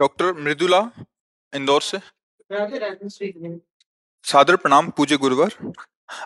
Doctor 0.00 0.32
Mridula 0.32 0.90
Indore 1.54 1.82
से। 1.82 1.98
सादर 4.24 4.56
प्रणाम, 4.56 4.90
पूज्य 4.90 5.16
गुरुवर। 5.16 5.72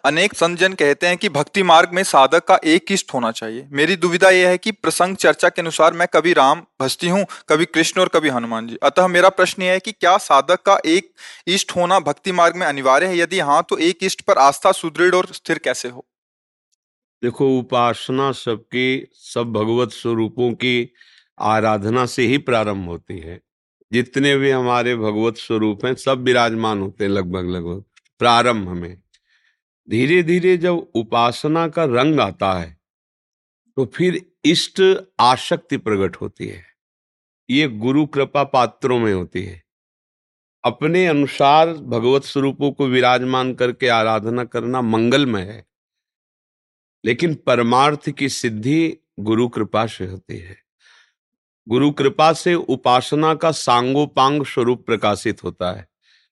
अनेक 0.04 0.34
संत 0.34 0.58
जन 0.58 0.72
कहते 0.72 1.06
हैं 1.06 1.16
कि 1.16 1.28
भक्ति 1.28 1.62
मार्ग 1.62 1.90
में 1.92 2.02
साधक 2.02 2.44
का 2.44 2.58
एक 2.64 2.92
इष्ट 2.92 3.14
होना 3.14 3.30
चाहिए। 3.30 3.68
मेरी 3.72 3.96
दुविधा 3.96 4.30
यह 4.30 4.48
है 4.48 4.58
कि 4.58 4.72
प्रसंग 4.72 5.16
चर्चा 5.16 5.48
के 5.48 5.62
अनुसार 5.62 5.92
मैं 5.92 6.08
कभी 6.08 6.32
राम 6.32 6.62
भजती 6.80 7.08
हूँ, 7.08 7.26
कभी 7.48 7.64
कृष्ण 7.64 8.00
और 8.00 8.08
कभी 8.08 8.28
हनुमान 8.28 8.68
जी। 8.68 8.76
अतः 8.82 9.06
मेरा 9.06 9.28
प्रश्न 9.28 9.62
यह 9.62 9.72
है 9.72 9.80
कि 9.80 9.92
क्या 9.92 10.16
साधक 10.16 10.62
का 10.62 10.78
एक 10.86 11.12
इष्ट 11.46 11.76
होना 11.76 12.00
भक्ति 12.00 12.32
मार्ग 12.32 12.56
में 12.56 12.66
अनिवार्य 12.66 13.06
है? 13.06 13.18
यदि 13.18 13.40
हाँ 13.40 13.66
तो 13.68 13.78
एक 13.78 13.98
इष्ट 14.02 14.22
पर 14.22 14.38
आस्था, 14.38 14.72
सुदृढ़ 14.72 15.14
और 15.14 15.26
स्थिर 15.26 15.58
कैसे 15.58 15.88
हो? 15.88 16.06
देखो, 17.22 17.58
उपासना 17.58 18.32
सबकी, 18.32 19.08
सब 19.12 19.52
भगवत 19.52 19.90
स्वरूपों 19.90 20.52
की 20.52 20.92
आराधना 21.38 22.06
से 22.06 22.22
ही 22.22 22.38
प्रारंभ 22.38 22.88
होती 22.88 23.18
है। 23.18 23.40
जितने 23.92 24.36
भी 24.36 24.50
हमारे 24.50 24.96
भगवत 24.96 25.36
स्वरूप 25.36 25.84
हैं, 25.86 25.94
सब 25.94 26.22
विराजमान 26.22 26.80
होते 26.80 27.04
हैं 27.04 27.10
लगभग 27.10 27.48
लगभग। 27.50 27.84
प्रारंभ 28.18 28.68
में। 28.68 29.02
धीरे 29.90 30.22
धीरे 30.22 30.56
जब 30.56 30.74
उपासना 30.94 31.68
का 31.68 31.84
रंग 31.84 32.20
आता 32.20 32.52
है 32.52 32.80
तो 33.76 33.84
फिर 33.86 34.26
इष्ट 34.44 34.82
आशक्ति 35.20 35.76
प्रकट 35.76 36.16
होती 36.16 36.46
है। 36.48 36.64
ये 37.50 37.68
गुरु 37.68 38.06
कृपा 38.06 38.44
पात्रों 38.44 38.98
में 38.98 39.14
होती 39.14 39.42
है। 39.42 39.62
अपने 40.64 41.06
अनुसार 41.06 41.72
भगवत 41.72 42.24
स्वरूपों 42.24 42.72
को 42.72 42.86
विराजमान 42.86 43.54
करके 43.54 43.88
आराधना 43.88 44.44
करना 44.44 44.80
मंगलमय 44.80 45.42
है। 45.42 45.66
लेकिन 47.04 47.34
परमार्थ 47.34 48.10
की 48.10 48.28
सिद्धि 48.28 48.96
गुरु 49.20 49.48
कृपा 49.48 49.86
से 49.86 50.06
होती 50.06 50.36
है। 50.36 50.63
गुरु 51.68 51.90
कृपा 51.90 52.32
से 52.32 52.54
उपासना 52.54 53.34
का 53.34 53.50
सांगोपांग 53.50 54.44
स्वरूप 54.44 54.86
प्रकाशित 54.86 55.44
होता 55.44 55.72
है। 55.72 55.88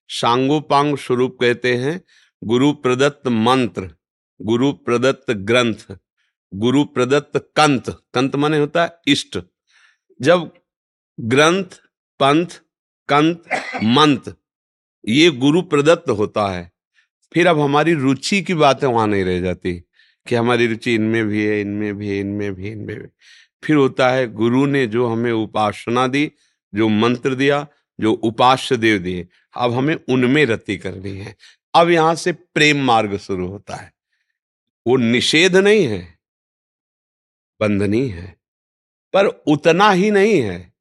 सांगोपांग 0.09 0.97
स्वरूप 0.97 1.37
कहते 1.41 1.75
हैं 1.75 2.01
गुरु 2.43 2.73
प्रदत्त 2.73 3.27
मंत्र 3.27 3.89
गुरु 4.41 4.71
प्रदत्त 4.73 5.31
ग्रंथ 5.31 5.95
गुरु 6.53 6.83
प्रदत्त 6.85 7.37
कंत। 7.55 7.89
कंत 8.13 8.35
माने 8.35 8.57
होता 8.57 8.83
है 8.83 8.91
इष्ट। 9.07 9.39
जब 10.21 10.51
ग्रंथ, 11.19 11.63
पंथ, 12.19 12.45
कंत 13.09 13.43
मंत्र 13.83 14.33
ये 15.07 15.29
गुरु 15.31 15.61
प्रदत्त 15.61 16.09
होता 16.09 16.47
है, 16.47 16.71
फिर 17.33 17.47
अब 17.47 17.59
हमारी 17.59 17.93
रुचि 17.93 18.41
की 18.41 18.53
बातें 18.53 18.87
वहाँ 18.87 19.07
नहीं 19.07 19.23
रह 19.23 19.41
जाती 19.41 19.73
कि 20.27 20.35
हमारी 20.35 20.67
रुचि 20.67 20.95
इनमें 20.95 21.27
भी 21.27 21.45
है, 21.45 21.61
इनमें 21.61 21.97
भी 21.97 22.09
है, 22.09 22.19
इनमें 22.19 22.53
भी 22.55 22.69
इनमें 22.69 22.99
भी 22.99 23.07
फिर 23.63 23.75
होता 23.75 24.09
है 24.09 24.27
गुरु 24.27 24.65
ने 24.65 24.85
जो 24.87 25.07
हमें 25.07 25.31
उपासना 25.31 26.07
दी, 26.07 26.31
जो 26.73 26.87
मंत्र 26.89 27.35
दिया, 27.35 27.65
जो 27.99 28.13
उपास्य 28.13 28.77
देव 28.77 28.99
दिए। 28.99 29.27
अब 29.57 29.73
हमें 29.73 29.95
उनमें 30.09 30.45
रति 30.45 30.77
करनी 30.77 31.17
है। 31.17 31.35
अब 31.73 31.89
यहाँ 31.89 32.15
से 32.15 32.31
प्रेम 32.31 32.83
मार्ग 32.83 33.17
शुरू 33.17 33.47
होता 33.47 33.75
है। 33.75 33.91
वो 34.87 34.97
निषेध 34.97 35.55
नहीं 35.57 35.85
है, 35.87 36.17
बंधनी 37.59 38.07
है, 38.07 38.37
पर 39.13 39.25
उतना 39.25 39.89
ही 39.91 40.11
नहीं 40.11 40.41
है। 40.41 40.73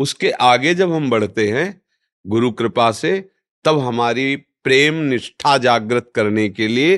उसके 0.00 0.30
आगे 0.30 0.74
जब 0.74 0.92
हम 0.92 1.10
बढ़ते 1.10 1.50
हैं, 1.52 1.80
गुरु 2.24 2.50
कृपा 2.50 2.90
से, 2.92 3.30
तब 3.64 3.78
हमारी 3.78 4.36
प्रेम 4.36 4.94
निष्ठा 4.94 5.56
जागृत 5.58 6.10
करने 6.14 6.48
के 6.48 6.68
लिए 6.68 6.96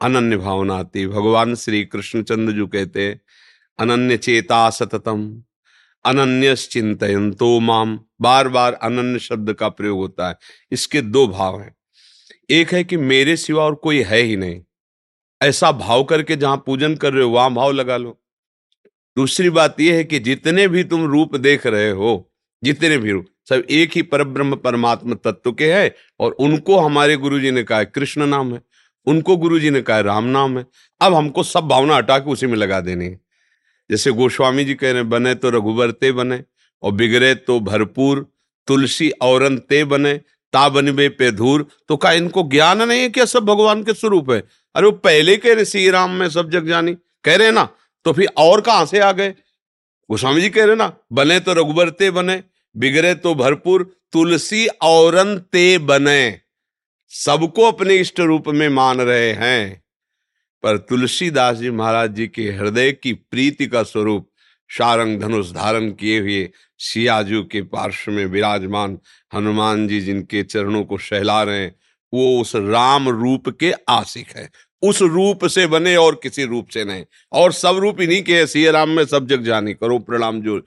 अनन्य 0.00 0.36
भावना 0.36 0.74
आती 0.74 1.06
भगवान 1.06 1.54
श्री 1.54 1.84
कृष्णचंद्र 1.84 2.52
जो 2.52 2.66
कहते 2.66 3.08
हैं 3.08 3.20
अनन्य 3.78 4.16
चेता 4.16 4.70
सततम 4.70 5.42
अनन्य 6.04 6.56
चिंतन 6.56 7.32
तो 7.32 7.60
माम। 7.60 8.00
बार 8.20 8.48
बार 8.48 8.72
अनन्य 8.72 9.18
शब्द 9.18 9.52
का 9.52 9.68
प्रयोग 9.68 9.98
होता 9.98 10.28
है। 10.28 10.38
इसके 10.72 11.00
दो 11.00 11.26
भाव 11.26 11.60
हैं। 11.60 11.76
एक 12.50 12.72
है 12.72 12.84
कि 12.84 12.96
मेरे 12.96 13.36
सिवा 13.36 13.64
और 13.64 13.74
कोई 13.74 14.02
है 14.02 14.18
ही 14.18 14.36
नहीं। 14.36 14.62
ऐसा 15.42 15.72
भाव 15.72 16.04
करके 16.04 16.36
जहाँ 16.36 16.62
पूजन 16.66 16.94
कर 16.94 17.12
रहे 17.12 17.24
हो, 17.24 17.30
वहाँ 17.30 17.54
भाव 17.54 17.72
लगा 17.72 17.96
लो। 17.96 18.22
दूसरी 19.16 19.50
बात 19.50 19.80
यह 19.80 19.94
है 19.94 20.04
कि 20.04 20.18
जितने 20.18 20.68
भी 20.68 20.84
तुम 20.84 21.04
रूप 21.04 21.36
देख 21.36 21.66
रहे 21.66 21.90
हो, 21.90 22.32
जितने 22.64 22.98
भी 22.98 23.10
रूप, 23.10 23.26
सब 23.48 23.62
एक 23.70 23.90
ही 23.94 24.02
परब्रह्म 24.02 24.56
परमात्मा 24.56 25.14
तत्व 25.14 25.52
के 25.52 25.72
हैं 25.72 25.90
और 26.20 26.32
उनको 26.32 26.78
हमारे 26.78 27.16
गुरु 27.16 27.40
जी 27.40 27.50
ने 27.50 27.62
कहा 27.62 27.84
कृष्ण 27.84 28.26
नाम 28.26 28.54
है। 28.54 28.62
उनको 29.06 29.36
गुरु 29.36 29.58
जी 29.58 29.70
ने 29.70 29.82
कहा 29.82 30.00
राम 30.00 30.24
नाम 30.24 30.58
है। 30.58 30.66
अब 31.00 31.14
हमको 31.14 31.42
सब 31.42 31.60
भावना 31.60 31.96
हटा 31.96 32.18
के 32.18 32.30
उसी 32.30 32.46
में 32.46 32.56
लगा 32.56 32.80
देनी 32.80 33.04
है। 33.04 33.25
जैसे 33.90 34.10
गोस्वामी 34.12 34.64
जी 34.64 34.74
कह 34.74 34.92
रहे 34.92 35.02
बने 35.02 35.34
तो 35.34 35.50
रघुबर 35.50 35.90
ते 35.90 36.12
बने 36.12 36.42
और 36.82 36.92
बिगड़े 36.92 37.34
तो 37.34 37.60
भरपूर, 37.60 38.26
तुलसी 38.68 39.10
औरन 39.10 39.58
ते 39.58 39.84
बने 39.86 40.20
बनबे 40.52 41.08
पे 41.08 41.30
धूर 41.32 41.66
तो 41.88 41.96
का 41.96 42.12
इनको 42.12 42.42
ज्ञान 42.42 42.82
नहीं 42.82 43.00
है 43.00 43.08
क्या 43.08 43.24
सब 43.24 43.44
भगवान 43.44 43.82
के 43.84 43.92
स्वरूप 43.94 44.30
है? 44.30 44.38
अरे 44.74 44.86
वो 44.86 44.92
पहले 44.92 45.36
कह 45.36 45.54
रहे 45.54 45.64
श्री 45.64 45.88
राम, 45.90 46.10
में 46.10 46.28
सब 46.30 46.50
जग 46.50 46.68
जानी। 46.68 46.94
कह 47.24 47.36
रहे 47.36 47.50
ना 47.50 47.68
तो 48.06 48.12
फिर 48.12 48.28
और 48.38 48.60
कहाँ 48.60 48.86
से 48.86 48.98
आ 48.98 49.10
गए? 49.12 49.30
गोस्वामी 50.10 50.40
जी 50.40 50.50
कह 50.50 50.64
रहे 50.64 50.76
ना, 50.76 50.92
बने 51.12 51.38
तो 51.40 51.52
रघुबर 51.52 51.90
ते 51.90 52.10
बने 52.10 52.42
बिगड़े 52.74 53.14
तो 53.14 53.34
भरपूर, 53.34 53.82
तुलसी 54.12 54.66
औरन 54.66 55.36
ते 55.52 55.66
बने। 55.78 56.40
सबको 57.12 57.62
अपने 57.62 57.96
इष्ट 57.96 58.20
रूप 58.20 58.48
में 58.48 58.68
मान 58.68 59.00
रहे 59.00 59.32
हैं। 59.32 59.82
पर 60.66 60.76
तुलसीदास 60.76 61.56
जी 61.56 61.70
महाराज 61.70 62.10
जी 62.10 62.26
के 62.26 62.42
हृदय 62.42 62.92
की 62.92 63.12
प्रीति 63.12 63.66
का 63.66 63.82
स्वरूप 63.82 64.30
शारंग 64.68 65.20
धनुष 65.20 65.52
धारण 65.52 65.90
किए 65.90 66.20
हुए 66.20 66.50
सियाजू 66.78 67.42
के 67.42 67.62
पार्श्व 67.62 68.12
में 68.12 68.26
विराजमान 68.26 68.98
हनुमान 69.34 69.88
जी 69.88 70.00
जिनके 70.00 70.42
चरणों 70.42 70.84
को 70.84 70.98
सहला 70.98 71.42
रहे 71.42 71.60
हैं, 71.60 71.76
वो 72.14 72.40
उस 72.40 72.52
राम 72.56 73.08
रूप 73.08 73.48
के 73.48 73.72
आशिक 73.88 74.26
है। 74.36 74.50
उस 74.82 75.02
रूप 75.02 75.46
से 75.46 75.66
बने 75.66 75.96
और 75.96 76.20
किसी 76.22 76.44
रूप 76.44 76.68
से 76.68 76.84
नहीं। 76.84 77.04
और 77.32 77.52
सब 77.52 77.76
रूप 77.76 78.00
इन्हीं 78.00 78.22
के 78.22 78.46
सिया 78.46 78.70
राम 78.70 78.90
में 78.90 79.06
सब 79.06 79.26
जग 79.26 79.42
जानी 79.42 79.74
करो, 79.74 79.98
प्रणाम 79.98 80.40
जो 80.40 80.66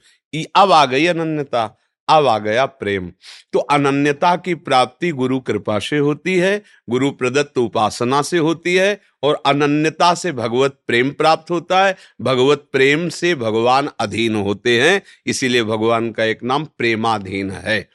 अब 0.56 0.72
आ 0.72 0.86
गई 0.86 1.06
अनन्यता। 1.06 1.78
अब 2.10 2.28
आ 2.28 2.40
गया 2.40 2.66
प्रेम। 2.66 3.12
तो 3.54 3.60
अनन्यता 3.60 4.36
की 4.36 4.56
प्राप्ति 4.56 5.12
गुरु 5.12 5.40
कृपा 5.40 5.80
से 5.80 5.98
होती 5.98 6.36
है, 6.36 6.64
गुरु 6.90 7.12
प्रदत्त 7.12 7.58
उपासना 7.58 8.22
से 8.22 8.38
होती 8.38 8.76
है 8.76 9.02
और 9.24 9.44
अनन्यता 9.46 10.14
से 10.14 10.32
भगवत 10.32 10.80
प्रेम 10.88 11.12
प्राप्त 11.12 11.52
होता 11.52 11.86
है। 11.86 11.96
भगवत 12.22 12.66
प्रेम 12.72 13.10
से 13.10 13.36
भगवान 13.36 13.90
अधीन 14.00 14.36
होते 14.36 14.82
हैं, 14.82 15.02
इसीलिए 15.26 15.64
भगवान 15.64 16.12
का 16.12 16.24
एक 16.24 16.44
नाम 16.44 16.66
प्रेमाधीन 16.66 17.52
है। 17.52 17.90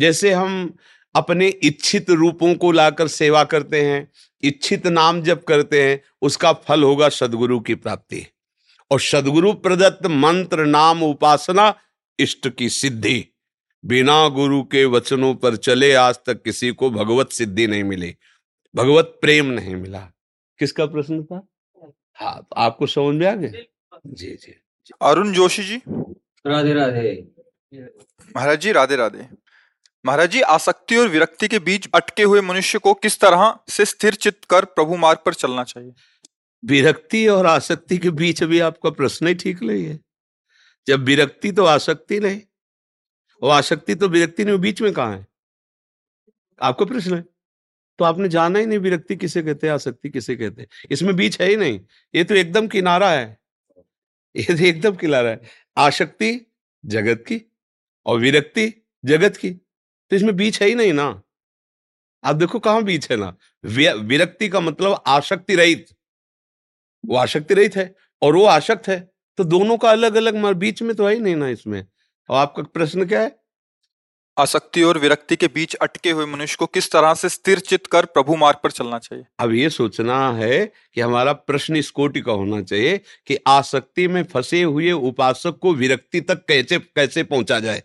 जैसे 0.00 0.32
हम 0.32 0.76
अपने 1.14 1.48
इच्छित 1.48 2.10
रूपों 2.10 2.54
को 2.54 2.72
लाकर 2.72 3.08
सेवा 3.08 3.44
करते 3.44 3.82
हैं, 3.82 4.12
इच्छित 4.42 4.86
नाम 4.86 5.22
जब 5.22 5.44
करते 5.44 5.82
हैं, 5.82 6.00
उसका 6.22 6.52
फल 6.52 6.82
होगा 6.82 7.08
सदगुरु 7.08 7.60
की 7.60 7.74
प्राप्ति। 7.74 8.26
और 8.90 9.00
सदगुरु 9.00 9.52
प्रदत्त 9.52 10.06
मंत्र, 10.06 10.64
नाम, 10.64 11.02
उपासना 11.02 11.74
इष्ट 12.18 12.48
की 12.48 12.68
सिद्धि। 12.68 13.26
बिना 13.84 14.28
गुरु 14.28 14.62
के 14.62 14.84
वचनों 14.84 15.34
पर 15.34 15.56
चले 15.56 15.92
आज 15.94 16.18
तक 16.26 16.42
किसी 16.42 16.70
को 16.70 16.90
भगवत 16.90 17.30
सिद्धि 17.30 17.66
नहीं 17.66 17.84
मिली 17.84 18.14
भगवत 18.74 19.18
प्रेम 19.20 19.46
नहीं 19.46 19.76
मिला। 19.76 20.00
किसका 20.58 20.86
प्रश्न 20.86 21.22
था? 21.24 21.46
हाँ 22.14 22.46
आपको 22.56 22.86
समझ 22.86 23.14
में 23.14 23.26
आ 23.26 23.34
गया? 23.34 23.50
जी 24.06 24.26
जी 24.36 24.54
अरुण 25.02 25.32
जोशी 25.32 25.62
जी। 25.62 25.76
राधे 26.46 26.72
राधे। 26.74 27.12
महाराज 28.36 28.60
जी 28.60 28.72
राधे 28.72 28.96
राधे। 28.96 29.26
महाराज 30.04 30.30
जी 30.30 30.40
आसक्ति 30.40 30.96
और 30.96 31.08
विरक्ति 31.08 31.48
के 31.48 31.58
बीच 31.58 31.88
अटके 31.94 32.22
हुए 32.22 32.40
मनुष्य 32.40 32.78
को 32.78 32.94
किस 32.94 33.20
तरह 33.20 33.58
से 33.68 33.84
स्थिर 33.84 34.14
चित्त 34.14 34.44
कर 34.44 34.64
प्रभु 34.64 34.96
मार्ग 34.96 35.18
पर 35.26 35.34
चलना 35.34 35.64
चाहिए? 35.64 35.92
विरक्ति 36.64 37.26
और 37.28 37.46
आसक्ति 37.46 37.98
के 37.98 38.10
बीच 38.10 38.42
अभी 38.42 38.60
आपका 38.60 38.90
प्रश्न 38.90 39.26
ही 39.26 39.34
ठीक 39.34 39.62
नहीं 39.62 39.84
है। 39.84 39.98
जब 40.86 41.04
विरक्ति 41.04 41.52
तो 41.52 41.64
आसक्ति 41.64 42.20
नहीं 42.20 42.40
और 43.42 43.50
आसक्ति 43.50 43.94
तो 43.94 44.08
विरक्ति 44.08 44.44
नहीं 44.44 44.58
बीच 44.58 44.82
में 44.82 44.92
कहा 44.92 45.12
है? 45.14 45.26
आपका 46.62 46.84
प्रश्न 46.86 47.14
है? 47.14 47.24
तो 47.98 48.04
आपने 48.04 48.28
जाना 48.28 48.58
ही 48.58 48.66
नहीं 48.66 48.78
विरक्ति 48.78 49.16
किसे 49.16 49.42
कहते 49.42 49.66
हैं 49.66 49.74
आसक्ति 49.74 50.10
किसे 50.10 50.36
कहते 50.36 50.62
हैं? 50.62 50.68
इसमें 50.90 51.14
बीच 51.16 51.40
है 51.40 51.48
ही 51.48 51.56
नहीं। 51.56 51.80
ये 52.14 52.24
तो 52.24 52.34
एकदम 52.34 52.68
किनारा 52.68 53.10
है। 53.10 53.38
ये 54.36 54.44
तो 54.44 54.64
एकदम 54.64 54.96
किनारा 54.96 55.30
है। 55.30 55.40
आसक्ति 55.76 56.46
जगत 56.84 57.24
की 57.28 57.40
और 58.06 58.18
विरक्ति 58.20 58.72
जगत 59.04 59.36
की। 59.36 59.50
तो 59.50 60.16
इसमें 60.16 60.36
बीच 60.36 60.60
है 60.62 60.68
ही 60.68 60.74
नहीं 60.74 60.92
ना। 60.92 61.22
आप 62.24 62.36
देखो 62.36 62.58
कहाँ 62.58 62.82
बीच 62.84 63.10
है 63.10 63.16
ना। 63.16 63.36
विरक्ति 63.64 64.48
का 64.48 64.60
मतलब 64.60 65.02
आसक्ति 65.06 65.54
रहित। 65.56 65.86
वो 67.04 67.16
आसक्ति 67.16 67.54
रहित 67.54 67.76
है 67.76 67.94
और 68.22 68.36
वो 68.36 68.44
आसक्त 68.44 68.88
है। 68.88 69.00
तो 69.38 69.44
दोनों 69.44 69.76
का 69.78 69.90
अलग 69.90 70.14
अलग 70.14 70.54
बीच 70.56 70.82
में 70.82 70.94
तो 70.96 71.06
है 71.08 71.14
ही 71.14 71.20
नहीं 71.20 71.36
ना 71.36 71.48
इसमें। 71.48 71.84
और 72.28 72.36
आपका 72.36 72.62
प्रश्न 72.64 73.06
क्या 73.06 73.20
है? 73.20 73.38
आसक्ति 74.36 74.82
और 74.82 74.98
विरक्ति 74.98 75.36
के 75.36 75.46
बीच 75.46 75.74
अटके 75.76 76.10
हुए 76.10 76.26
मनुष्य 76.26 76.56
को 76.58 76.66
किस 76.66 76.90
तरह 76.92 77.14
से 77.14 77.28
स्थिर 77.28 77.58
चित 77.60 77.86
कर 77.86 78.04
प्रभु 78.06 78.36
मार्ग 78.36 78.58
पर 78.62 78.70
चलना 78.70 78.98
चाहिए? 78.98 79.24
अब 79.38 79.52
ये 79.52 79.70
सोचना 79.70 80.30
है 80.32 80.66
कि 80.94 81.00
हमारा 81.00 81.32
प्रश्न 81.32 81.76
इस 81.76 81.90
कोटि 81.90 82.20
का 82.20 82.32
होना 82.32 82.60
चाहिए 82.62 83.00
कि 83.26 83.38
आसक्ति 83.48 84.06
में 84.08 84.22
फंसे 84.24 84.62
हुए 84.62 84.92
उपासक 84.92 85.58
को 85.62 85.74
विरक्ति 85.74 86.20
तक 86.20 86.44
कैसे 86.48 86.78
कैसे 86.78 87.22
पहुँचा 87.24 87.60
जाए? 87.60 87.82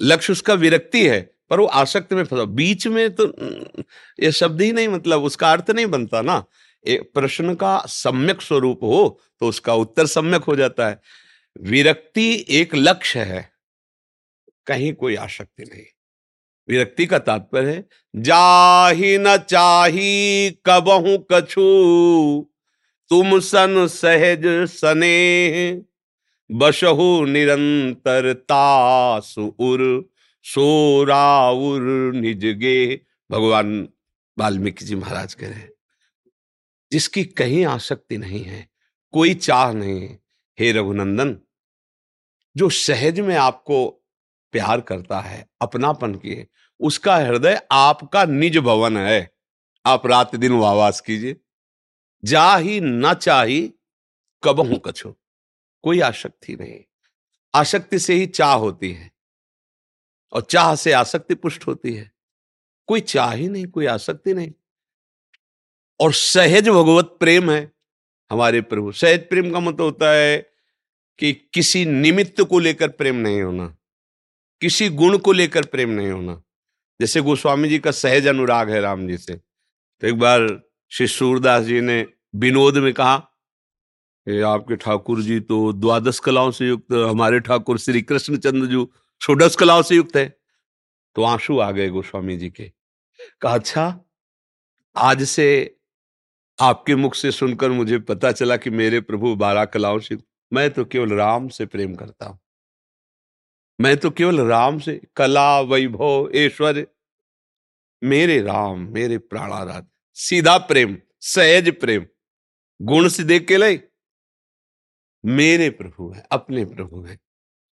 लक्ष्य 0.00 0.32
उसका 0.32 0.54
विरक्ति 0.56 1.06
है 1.08 1.20
पर 1.50 1.60
वो 1.60 1.66
आसक्त 1.66 2.12
में 2.12 2.24
फंसा। 2.24 2.44
बीच 2.44 2.86
में 2.86 3.14
तो 3.14 3.32
ये 4.18 4.32
शब्द 4.32 4.62
ही 4.62 4.72
नहीं 4.72 4.88
मतलब 4.88 5.22
उसका 5.24 5.52
अर्थ 5.52 5.70
नहीं 5.70 5.86
बनता 5.86 6.22
ना। 6.22 6.42
प्रश्न 6.86 7.54
का 7.54 7.78
सम्यक 7.88 8.42
स्वरूप 8.42 8.82
हो 8.82 9.20
तो 9.40 9.48
उसका 9.48 9.74
उत्तर 9.74 10.06
सम्यक 10.06 10.44
हो 10.44 10.56
जाता 10.56 10.88
है। 10.88 11.00
विरक्ति 11.56 12.44
एक 12.50 12.74
लक्ष्य 12.74 13.20
है, 13.20 13.50
कहीं 14.66 14.92
कोई 14.94 15.14
आसक्ति 15.16 15.64
नहीं। 15.64 15.84
विरक्ति 16.68 17.06
का 17.06 17.18
तात्पर्य 17.18 17.70
है, 17.70 17.84
जाही 18.14 19.16
न 19.18 19.36
चाही 19.38 20.50
कबहू 20.66 21.16
कछु, 21.32 22.46
तुम 23.10 23.38
सन 23.40 23.86
सहज 23.86 24.46
सने 24.70 25.82
बशहु 26.50 27.24
निरंतर 27.24 28.32
तासु 28.32 29.46
उर 29.60 29.82
सोराउर 30.44 31.82
निजगे 32.14 33.00
भगवान 33.30 33.88
वाल्मीकि 34.36 34.84
जी 34.84 34.94
महाराज 34.94 35.34
कह 35.34 35.48
रहे 35.48 35.58
हैं, 35.58 35.70
जिसकी 36.92 37.24
कहीं 37.24 37.64
आसक्ति 37.66 38.18
नहीं 38.18 38.42
है, 38.44 38.66
कोई 39.14 39.34
चाह 39.36 39.72
नहीं 39.72 40.08
हे 40.58 40.72
रघुनंदन 40.72 41.36
जो 42.56 42.70
सहज 42.70 43.20
में 43.20 43.36
आपको 43.36 43.88
प्यार 44.52 44.80
करता 44.80 45.20
है, 45.20 45.48
अपनापन 45.60 46.14
किए 46.14 46.48
उसका 46.80 47.16
हृदय 47.16 47.62
आपका 47.72 48.24
निज 48.24 48.58
भवन 48.58 48.96
है। 48.96 49.34
आप 49.86 50.06
रात 50.06 50.36
दिन 50.36 50.52
वावास 50.52 51.00
कीजिए। 51.00 51.36
जा 52.24 52.56
ही 52.56 52.80
न 52.80 53.14
चाही, 53.14 53.72
कब 54.44 54.60
हूँ 54.60 54.80
कछो। 54.86 55.16
कोई 55.82 56.00
आसक्ति 56.00 56.56
नहीं। 56.56 56.80
आसक्ति 57.54 57.98
से 57.98 58.14
ही 58.14 58.26
चाह 58.26 58.54
होती 58.54 58.92
है। 58.92 59.12
और 60.32 60.42
चाह 60.42 60.74
से 60.74 60.92
आसक्ति 60.92 61.34
पुष्ट 61.34 61.66
होती 61.66 61.94
है। 61.94 62.12
कोई 62.86 63.00
चाह 63.00 63.32
ही 63.32 63.48
नहीं, 63.48 63.66
कोई 63.66 63.86
आसक्ति 63.86 64.34
नहीं। 64.34 64.52
और 66.00 66.12
सहज 66.12 66.68
भगवत 66.68 67.16
प्रेम 67.20 67.50
है 67.50 67.72
हमारे 68.30 68.60
प्रभु। 68.60 68.92
सहज 68.92 69.28
प्रेम 69.28 69.52
का 69.52 69.60
मतलब 69.60 69.82
होता 69.82 70.12
है 70.12 70.53
कि 71.18 71.32
किसी 71.54 71.84
निमित्त 71.84 72.40
को 72.40 72.58
लेकर 72.58 72.88
प्रेम 72.90 73.16
नहीं 73.16 73.42
होना, 73.42 73.66
किसी 74.62 74.88
गुण 74.90 75.18
को 75.18 75.32
लेकर 75.32 75.64
प्रेम 75.66 75.90
नहीं 75.90 76.10
होना। 76.10 76.40
जैसे 77.00 77.20
गोस्वामी 77.20 77.68
जी 77.68 77.78
का 77.78 77.90
सहज 77.90 78.26
अनुराग 78.26 78.70
है 78.70 78.80
राम 78.80 79.06
जी 79.08 79.16
से। 79.18 79.34
तो 79.34 80.06
एक 80.06 80.18
बार 80.18 80.48
श्री 80.92 81.06
सूरदास 81.06 81.64
जी 81.64 81.80
ने 81.80 82.06
विनोद 82.34 82.76
में 82.78 82.92
कहा 82.94 83.16
कि 83.16 84.40
आपके 84.42 84.76
ठाकुर 84.76 85.22
जी 85.22 85.38
तो 85.40 85.72
द्वादश 85.72 86.18
कलाओं 86.18 86.50
से 86.50 86.66
युक्त, 86.68 86.92
हमारे 86.92 87.40
ठाकुर 87.40 87.78
श्री 87.78 88.02
कृष्णचंद्र 88.02 88.66
जी 88.66 88.86
षोडश 89.20 89.56
कलाओं 89.56 89.82
से 89.82 89.94
युक्त 89.94 90.16
है। 90.16 90.26
तो 91.16 91.22
आँसू 91.22 91.58
आ 91.58 91.70
गए 91.70 91.88
गोस्वामी 91.88 92.36
जी 92.36 92.50
के। 92.50 92.70
कहा 93.40 93.54
अच्छा 93.54 94.00
आज 94.96 95.22
से 95.24 95.46
आपके 96.58 96.94
मुख 96.94 97.14
से 97.14 97.30
सुनकर 97.30 97.70
मुझे 97.70 97.98
पता 98.00 98.32
चला 98.32 98.56
कि 98.56 98.70
मेरे 98.70 99.00
प्रभु 99.00 99.34
बारह 99.36 99.64
कलाओं 99.64 99.98
से 99.98 100.16
मैं 100.52 100.70
तो 100.70 100.84
केवल 100.84 101.12
राम 101.12 101.48
से 101.48 101.66
प्रेम 101.66 101.94
करता 101.94 102.26
हूँ। 102.26 102.38
मैं 103.80 103.96
तो 103.96 104.10
केवल 104.10 104.40
राम 104.40 104.78
से, 104.78 105.00
कला, 105.16 105.60
वैभव, 105.60 106.30
ऐश्वर्य। 106.34 106.86
मेरे 108.04 108.42
राम, 108.42 108.80
मेरे 108.80 109.18
प्राणाराध 109.18 109.86
सीधा 110.14 110.58
प्रेम, 110.58 110.96
सहज 111.20 111.70
प्रेम, 111.80 112.06
गुण 112.82 113.08
से 113.08 113.24
देख 113.24 113.48
के 113.48 113.56
ले 113.56 113.80
मेरे 115.24 115.70
प्रभु 115.70 116.12
है, 116.12 116.26
अपने 116.32 116.64
प्रभु 116.64 117.02
है। 117.02 117.16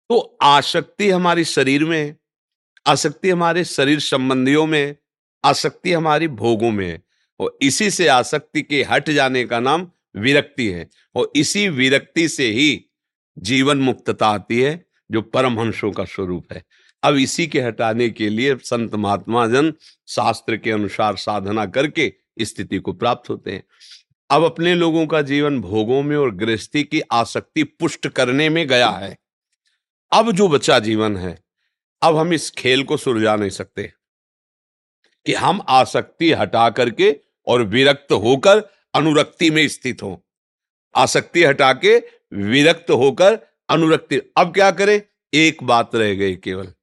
तो 0.09 0.37
आसक्ति 0.41 1.09
हमारी 1.09 1.43
शरीर 1.43 1.85
में 1.85 2.05
है, 2.05 2.19
आसक्ति 2.87 3.29
हमारे 3.29 3.63
शरीर 3.63 3.99
संबंधियों 3.99 4.65
में 4.65 4.87
है, 4.87 4.99
आसक्ति 5.45 5.93
हमारी 5.93 6.27
भोगों 6.27 6.71
में 6.71 6.87
है। 6.87 7.03
और 7.39 7.57
इसी 7.61 7.91
से 7.91 8.07
आसक्ति 8.07 8.61
के 8.61 8.83
हट 8.83 9.09
जाने 9.09 9.45
का 9.45 9.59
नाम 9.59 9.91
विरक्ति 10.15 10.67
है 10.67 10.89
और 11.15 11.31
इसी 11.35 11.69
विरक्ति 11.69 12.29
से 12.29 12.51
ही 12.51 12.85
जीवन 13.37 13.77
मुक्तता 13.77 14.27
आती 14.27 14.61
है, 14.61 14.85
जो 15.11 15.21
परमहंसों 15.21 15.91
का 15.91 16.05
स्वरूप 16.05 16.53
है। 16.53 16.65
अब 17.03 17.15
इसी 17.15 17.47
के 17.47 17.61
हटाने 17.61 18.09
के 18.09 18.29
लिए 18.29 18.55
संत 18.55 18.95
महात्मा 18.95 19.47
जन 19.47 19.73
शास्त्र 20.07 20.57
के 20.57 20.71
अनुसार 20.71 21.15
साधना 21.15 21.65
करके 21.65 22.13
स्थिति 22.41 22.77
को 22.77 22.93
प्राप्त 22.93 23.29
होते 23.29 23.51
हैं। 23.51 23.63
अब 24.29 24.43
अपने 24.43 24.75
लोगों 24.75 25.07
का 25.07 25.21
जीवन 25.21 25.61
भोगों 25.61 26.03
में 26.03 26.17
और 26.17 26.35
गृहस्थी 26.35 26.83
की 26.83 27.01
आसक्ति 27.01 27.63
पुष्ट 27.63 28.07
करने 28.07 28.49
में 28.49 28.67
गया 28.67 28.89
है। 28.89 29.17
अब 30.13 30.31
जो 30.31 30.47
बचा 30.47 30.79
जीवन 30.79 31.17
है, 31.17 31.43
अब 32.01 32.15
हम 32.15 32.33
इस 32.33 32.51
खेल 32.51 32.83
को 32.83 32.97
सुलझा 32.97 33.35
नहीं 33.35 33.49
सकते। 33.49 33.93
कि 35.25 35.33
हम 35.33 35.61
आसक्ति 35.69 36.31
हटा 36.31 36.69
करके 36.69 37.19
और 37.47 37.63
विरक्त 37.63 38.11
होकर 38.11 38.78
अनुरक्ति 38.93 39.51
में 39.51 39.67
स्थित 39.67 40.03
हो। 40.03 40.25
आसक्ति 40.95 41.43
हटा 41.43 41.73
के 41.73 41.97
विरक्त 42.33 42.91
होकर 42.91 43.39
अनुरक्ति। 43.69 44.21
अब 44.37 44.53
क्या 44.53 44.71
करे? 44.71 45.09
एक 45.33 45.63
बात 45.63 45.95
रह 45.95 46.13
गई 46.13 46.35
केवल। 46.35 46.73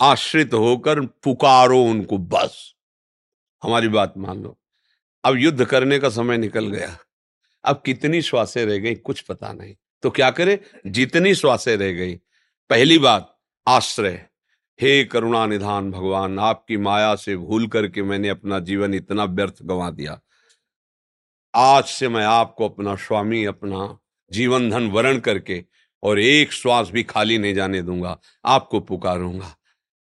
आश्रित 0.00 0.54
होकर 0.54 1.00
पुकारो 1.00 1.82
उनको, 1.82 2.18
बस। 2.18 2.74
हमारी 3.62 3.88
बात 3.88 4.14
मान 4.16 4.42
लो। 4.42 4.60
अब 5.24 5.36
युद्ध 5.36 5.64
करने 5.64 5.98
का 5.98 6.08
समय 6.08 6.38
निकल 6.38 6.66
गया। 6.66 6.98
अब 7.64 7.82
कितनी 7.86 8.22
श्वासें 8.22 8.66
रह 8.66 8.78
गई, 8.78 8.94
कुछ 8.94 9.20
पता 9.20 9.52
नहीं। 9.52 9.76
तो 10.02 10.10
क्या 10.10 10.30
करे? 10.30 10.60
जितनी 10.86 11.34
श्वासें 11.34 11.76
रह 11.76 11.92
गई। 11.92 12.14
पहली 12.70 12.98
बात, 12.98 13.38
आश्रय। 13.68 14.26
हे 14.80 15.04
करुणा 15.04 15.46
निधान 15.46 15.90
भगवान, 15.90 16.38
आपकी 16.38 16.76
माया 16.76 17.14
से 17.14 17.36
भूल 17.36 17.68
करके 17.68 18.02
मैंने 18.02 18.28
अपना 18.28 18.58
जीवन 18.58 18.94
इतना 18.94 19.24
व्यर्थ 19.24 19.62
गंवा 19.62 19.90
दिया। 19.90 20.20
आज 21.54 21.84
से 21.84 22.08
मैं 22.08 22.24
आपको 22.24 22.68
अपना 22.68 22.94
स्वामी, 22.96 23.44
अपना 23.44 23.98
जीवन 24.32 24.70
धन 24.70 24.86
वरण 24.86 25.18
करके 25.18 25.64
और 26.02 26.20
एक 26.20 26.52
श्वास 26.52 26.90
भी 26.90 27.02
खाली 27.02 27.38
नहीं 27.38 27.54
जाने 27.54 27.82
दूँगा। 27.82 28.18
आपको 28.44 28.80
पुकारूँगा। 28.80 29.54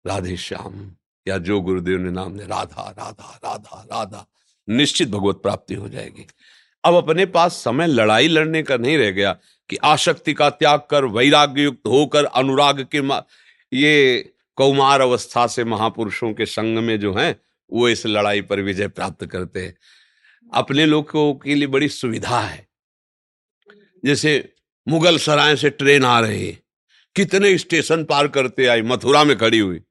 राधे 0.08 0.38
श्याम, 0.38 0.92
या 1.28 1.38
जो 1.38 1.62
गुरुदेव 1.62 2.00
ने 2.00 2.12
नाम 2.12 2.32
ने 2.32 2.44
राधा 2.44 2.90
राधा 3.00 3.40
राधा 3.46 3.82
राधा, 3.94 4.26
निश्चित 4.70 5.10
भगवत 5.10 5.36
प्राप्ति 5.36 5.74
हो 5.74 5.90
जाएगी। 5.90 6.28
अब 6.84 6.96
अपने 6.96 7.26
पास 7.26 7.54
समय 7.54 7.88
लड़ाई 7.88 8.28
लड़ने 8.28 8.64
का 8.64 8.78
नहीं 8.78 8.98
रह 8.98 9.12
गया 9.12 9.34
कि 9.70 9.76
आशक्ति 9.76 10.34
का 10.34 10.50
त्याग 10.50 10.82
कर 10.90 11.06
वैराग्य 11.06 11.64
युक्त 11.64 11.88
होकर, 11.88 12.26
अनुराग 12.26 12.88
के 12.96 13.78
ये 13.78 14.34
कौमार 14.56 15.02
अवस्था 15.02 15.48
से 15.48 15.64
महापुरुषों 15.64 16.34
के 16.34 16.46
संग 16.46 16.78
में 16.78 17.00
जो 17.00 17.14
है, 17.14 17.40
वो 17.72 17.90
इस 17.90 18.06
लड़ाई 18.06 18.42
पर 18.42 18.62
विजय 18.62 18.88
प्राप्त 18.88 19.26
करते 19.26 19.66
हैं। 19.66 19.78
अपने 20.52 20.86
लोगों 20.86 21.34
के 21.34 21.56
लिए 21.56 21.68
बड़ी 21.68 21.90
सुविधा 21.90 22.40
है। 22.40 22.68
जैसे 24.04 24.54
मुगल 24.88 25.18
सराय 25.18 25.56
से 25.56 25.70
ट्रेन 25.70 26.06
आ 26.06 26.20
रही 26.20 26.52
कितने 27.16 27.58
स्टेशन 27.58 28.04
पार 28.04 28.28
करते 28.28 28.66
आई, 28.68 28.82
मथुरा 28.82 29.24
में 29.24 29.38
खड़ी 29.38 29.60
हुई। 29.60 29.82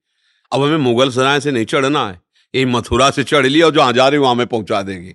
अब 0.52 0.62
हमें 0.62 0.76
मुगल 0.76 1.10
सराय 1.10 1.40
से 1.40 1.50
नहीं 1.50 1.64
चढ़ना 1.64 2.08
है। 2.08 2.20
यही 2.54 2.64
मथुरा 2.64 3.10
से 3.10 3.24
चढ़ 3.24 3.46
लिया 3.46 3.66
और 3.66 3.74
जहाँ 3.74 3.92
जा 3.92 4.08
रही 4.08 4.18
वहाँ 4.18 4.34
में 4.34 4.46
पहुँचा 4.46 4.82
देगी। 4.82 5.14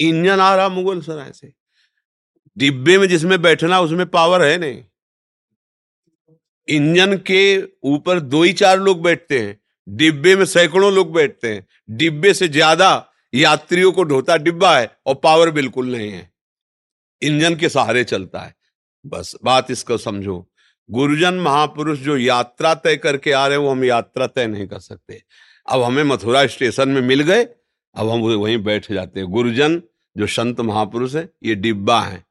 इंजन 0.00 0.40
आ 0.40 0.54
रहा 0.56 0.68
मुगल 0.68 1.00
सराय 1.00 1.32
से। 1.32 1.52
डिब्बे 2.56 2.98
में 2.98 3.08
जिसमें 3.08 3.40
बैठना 3.42 3.80
उसमें 3.80 4.06
पावर 4.06 4.42
है 4.42 4.58
नहीं। 4.58 4.82
इंजन 6.68 7.16
के 7.16 7.62
ऊपर 7.84 8.20
दो 8.20 8.42
ही 8.42 8.52
चार 8.52 8.78
लोग 8.78 9.02
बैठते 9.02 9.38
हैं। 9.38 9.58
डिब्बे 9.88 10.34
में 10.36 10.44
सैकड़ों 10.44 10.92
लोग 10.92 11.12
बैठते 11.12 11.54
हैं। 11.54 11.66
डिब्बे 11.90 12.34
से 12.34 12.48
ज़्यादा 12.48 13.09
यात्रियों 13.34 13.92
को 13.92 14.04
ढोता 14.04 14.36
डिब्बा 14.36 14.78
है 14.78 14.96
और 15.06 15.14
पावर 15.14 15.50
बिल्कुल 15.50 15.92
नहीं 15.96 16.10
है। 16.10 16.32
इंजन 17.22 17.56
के 17.56 17.68
सहारे 17.68 18.04
चलता 18.04 18.40
है। 18.40 18.54
बस, 19.06 19.36
बात 19.44 19.70
इसको 19.70 19.98
समझो। 19.98 20.46
गुरुजन 20.90 21.34
महापुरुष 21.34 21.98
जो 21.98 22.16
यात्रा 22.16 22.74
तय 22.74 22.96
करके 22.96 23.32
आ 23.32 23.46
रहे 23.46 23.58
हैं, 23.58 23.64
वो 23.64 23.70
हम 23.70 23.84
यात्रा 23.84 24.26
तय 24.26 24.46
नहीं 24.46 24.66
कर 24.66 24.78
सकते। 24.78 25.22
अब 25.68 25.82
हमें 25.82 26.02
मथुरा 26.02 26.46
स्टेशन 26.46 26.88
में 26.88 27.02
मिल 27.02 27.22
गए, 27.22 27.44
अब 27.94 28.08
हम 28.08 28.20
वहीं 28.20 28.58
बैठ 28.58 28.92
जाते 28.92 29.20
हैं। 29.20 29.28
गुरुजन 29.28 29.82
जो 30.16 30.26
संत 30.26 30.60
महापुरुष 30.60 31.14
है, 31.14 31.28
ये 31.42 31.54
डिब्बा 31.54 32.00
है 32.00 32.24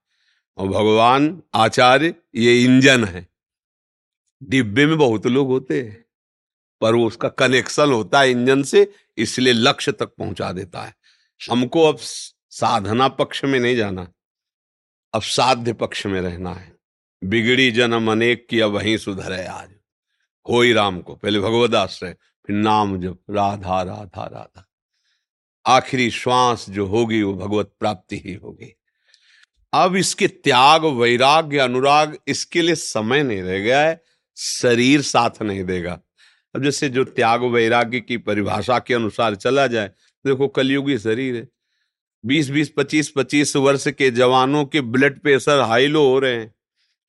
और 0.58 0.68
भगवान 0.68 1.42
आचार्य, 1.54 2.16
ये 2.36 2.64
इंजन 2.64 3.04
है। 3.06 3.28
डिब्बे 4.44 4.86
में 4.86 4.98
बहुत 4.98 5.28
लोग 5.28 5.48
होते 5.48 5.82
हैं, 5.82 6.06
पर 6.82 6.96
वो 6.96 7.08
उसका 7.08 7.30
कनेक्शन 7.30 7.92
होता 7.92 8.20
है 8.20 8.32
इंजन 8.32 8.64
से 8.64 8.92
इसलिए 9.20 9.54
लक्ष्य 9.54 9.92
तक 9.92 10.16
पहुँचा 10.18 10.52
देता 10.52 10.82
है। 10.82 10.94
हमको 11.42 11.84
अब 11.84 11.98
साधना 12.00 13.08
पक्ष 13.08 13.44
में 13.44 13.60
नहीं 13.60 13.76
जाना 13.76 14.08
अब 15.14 15.22
साध्य 15.22 15.74
पक्ष 15.74 16.06
में 16.06 16.22
रहना 16.22 16.54
है। 16.54 16.72
बिगड़ी 17.24 17.72
जन्म 17.72 18.12
अनेक 18.12 18.48
की 18.50 18.60
अब 18.60 18.72
वहीं 18.72 18.98
सुधरे 18.98 19.46
आज। 19.46 19.70
हो 20.50 20.62
ही 20.62 20.74
राम 20.74 21.00
को 21.02 21.16
पहले 21.16 21.40
भगवत 21.40 21.76
आश्रय 21.76 22.16
फिर 22.48 22.56
नाम 22.56 23.00
जब 23.02 23.18
राधा 23.30 23.82
राधा 23.82 24.26
राधा। 24.26 24.66
आखिरी 25.66 26.10
श्वास 26.12 26.66
जो 26.70 26.86
होगी 26.86 27.22
वो 27.24 27.34
भगवत 27.34 27.74
प्राप्ति 27.80 28.18
ही 28.18 28.34
होगी। 28.34 28.76
अब 29.74 29.96
इसके 29.96 30.28
त्याग 30.28 30.86
वैराग्य 30.86 31.58
अनुराग 31.58 32.18
इसके 32.28 32.62
लिए 32.62 32.76
समय 32.76 33.24
नहीं 33.24 33.42
रह 33.42 33.60
गया 33.60 33.82
है 33.82 34.02
शरीर 34.38 35.02
साथ 35.02 35.42
नहीं 35.42 35.64
देगा। 35.64 36.00
अब 36.56 36.64
जैसे 36.64 36.90
जो 36.90 37.04
त्याग 37.04 37.44
वैराग्य 37.44 38.00
की 38.00 38.18
परिभाषा 38.18 38.80
के 38.80 38.94
अनुसार 38.94 39.36
चला 39.36 39.68
जाए, 39.68 39.88
देखो 40.26 40.48
कलयुगी 40.48 40.98
शरीर 40.98 41.36
है। 41.36 41.48
बीस 42.26 42.50
बीस, 42.50 42.70
पच्चीस 42.78 43.14
पच्चीस 43.16 43.56
वर्ष 43.56 43.88
के 43.88 44.12
जवानों 44.12 44.66
के 44.66 44.82
ब्लड 44.82 45.20
प्रेशर 45.20 45.60
हाई 45.60 45.88
लो 45.88 46.08
हो 46.08 46.20
रहे 46.20 46.34
हैं। 46.34 46.56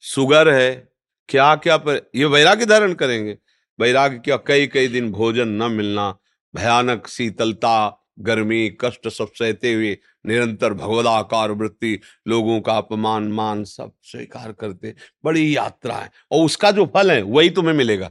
शुगर 0.00 0.48
है। 0.48 0.90
क्या 1.28 1.54
क्या 1.54 1.76
पर, 1.76 2.10
ये 2.14 2.24
वैराग्य 2.24 2.66
धारण 2.66 2.92
करेंगे। 2.92 3.38
वैराग्य 3.80 4.18
क्या, 4.18 4.36
कई 4.36 4.66
कई 4.66 4.88
दिन 4.88 5.10
भोजन 5.12 5.48
न 5.48 5.72
मिलना, 5.72 6.18
भयानक 6.54 7.06
शीतलता, 7.06 7.96
गर्मी, 8.20 8.76
कष्ट 8.80 9.08
सब 9.08 9.32
सहते 9.32 9.72
हुए 9.72 9.98
निरंतर 10.26 10.74
भगवदाकार 10.74 11.50
वृत्ति, 11.50 12.00
लोगों 12.28 12.60
का 12.60 12.76
अपमान, 12.76 13.32
मान 13.32 13.64
सब 13.64 13.92
स्वीकार 14.02 14.52
करते। 14.52 14.94
बड़ी 15.24 15.56
यात्रा 15.56 15.94
है 15.94 16.10
और 16.30 16.44
उसका 16.44 16.70
जो 16.70 16.86
फल 16.86 17.10
है, 17.10 17.22
वही 17.22 17.50
तुम्हें 17.50 17.74
मिलेगा। 17.74 18.10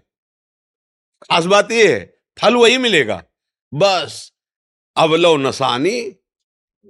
खास 1.22 1.46
बात 1.46 1.72
ये 1.72 1.94
है, 1.94 2.00
फल 2.38 2.56
वही 2.56 2.78
मिलेगा। 2.78 3.24
बस 3.74 4.32
अवलो 4.98 5.36
नसानी 5.38 6.00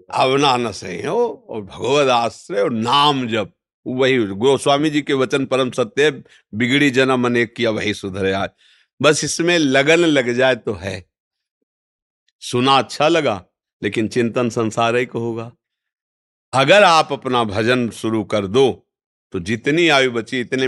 अवना 0.09 0.55
न 0.57 0.65
हो, 1.07 1.47
और 1.49 1.61
भगवत 1.61 2.09
आश्रय, 2.09 2.61
और 2.61 2.71
नाम 2.71 3.27
जब 3.27 3.51
वही 3.85 4.17
गोस्वामी 4.17 4.89
जी 4.89 5.01
के 5.01 5.13
वचन 5.13 5.45
परम 5.45 5.71
सत्य 5.71 6.11
बिगड़ी 6.53 6.89
जन्म 6.89 7.25
अनेक 7.25 7.53
किया, 7.55 7.69
वही 7.71 7.93
सुधरे 7.93 8.31
आज। 8.33 8.49
बस 9.01 9.23
इसमें 9.23 9.57
लगन 9.57 9.99
लग 9.99 10.31
जाए 10.33 10.55
तो 10.55 10.73
है। 10.73 11.03
सुना 12.43 12.77
अच्छा 12.77 13.07
लगा, 13.07 13.43
लेकिन 13.81 14.07
चिंतन 14.07 14.49
संसार 14.49 14.95
ही 14.95 15.05
को 15.05 15.19
होगा। 15.19 15.51
अगर 16.53 16.83
आप 16.83 17.13
अपना 17.13 17.43
भजन 17.43 17.89
शुरू 17.91 18.23
कर 18.23 18.47
दो 18.47 18.71
तो 19.33 19.39
जितनी 19.39 19.87
आयु 19.89 20.11
बची, 20.11 20.39
इतने 20.39 20.67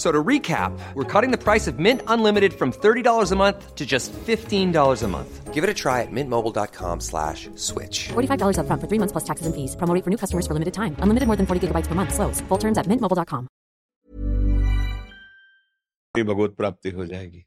So 0.00 0.10
to 0.10 0.22
recap, 0.24 0.72
we're 0.94 1.04
cutting 1.04 1.30
the 1.30 1.36
price 1.36 1.66
of 1.66 1.78
Mint 1.78 2.00
Unlimited 2.06 2.54
from 2.54 2.72
$30 2.72 3.32
a 3.32 3.36
month 3.36 3.74
to 3.74 3.84
just 3.84 4.14
$15 4.14 5.02
a 5.02 5.08
month. 5.08 5.52
Give 5.52 5.62
it 5.62 5.68
a 5.68 5.74
try 5.74 6.00
at 6.00 6.08
mintmobile.com 6.10 7.00
slash 7.00 7.50
switch. 7.54 8.08
$45 8.08 8.56
upfront 8.60 8.80
for 8.80 8.88
three 8.88 9.00
months 9.02 9.12
plus 9.12 9.24
taxes 9.24 9.46
and 9.46 9.54
fees. 9.54 9.76
Promo 9.76 9.92
for 10.02 10.08
new 10.08 10.16
customers 10.16 10.46
for 10.46 10.54
limited 10.54 10.72
time. 10.72 10.96
Unlimited 11.04 11.26
more 11.28 11.36
than 11.36 11.44
40 11.44 11.66
gigabytes 11.66 11.86
per 11.86 11.94
month. 11.94 12.14
Slows. 12.14 12.40
Full 12.48 12.58
terms 12.58 12.78
at 12.78 12.88
mintmobile.com. 12.92 13.48
भगवत 16.14 16.54
प्राप्ति 16.58 16.90
हो 16.90 17.06
जाएगी 17.06 17.44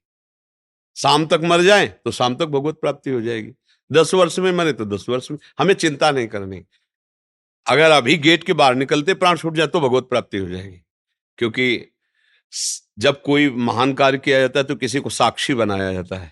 शाम 0.97 1.25
तक 1.33 1.41
मर 1.43 1.61
जाए 1.61 1.87
तो 2.05 2.11
शाम 2.11 2.35
तक 2.35 2.53
भगवत 2.55 2.77
प्राप्ति 2.81 3.09
हो 3.11 3.21
जाएगी 3.21 3.53
दस 3.91 4.13
वर्ष 4.13 4.37
में 4.39 4.51
मरे 4.51 4.73
तो 4.73 4.85
दस 4.85 5.05
वर्ष 5.09 5.31
में 5.31 5.37
हमें 5.59 5.73
चिंता 5.73 6.11
नहीं 6.11 6.27
करनी 6.27 6.63
अगर 7.67 7.91
अभी 7.91 8.17
गेट 8.27 8.43
के 8.43 8.53
बाहर 8.61 8.75
निकलते 8.75 9.13
प्राण 9.23 9.37
छूट 9.37 9.55
जाए 9.55 9.67
तो 9.75 9.79
भगवत 9.79 10.07
प्राप्ति 10.09 10.37
हो 10.37 10.47
जाएगी 10.49 10.81
क्योंकि 11.37 11.67
जब 12.99 13.21
कोई 13.21 13.49
महान 13.49 13.93
कार्य 13.93 14.17
किया 14.17 14.39
जाता 14.39 14.59
है 14.59 14.63
तो 14.63 14.75
किसी 14.75 14.99
को 14.99 15.09
साक्षी 15.09 15.53
बनाया 15.53 15.91
जाता 15.93 16.15
है। 16.15 16.31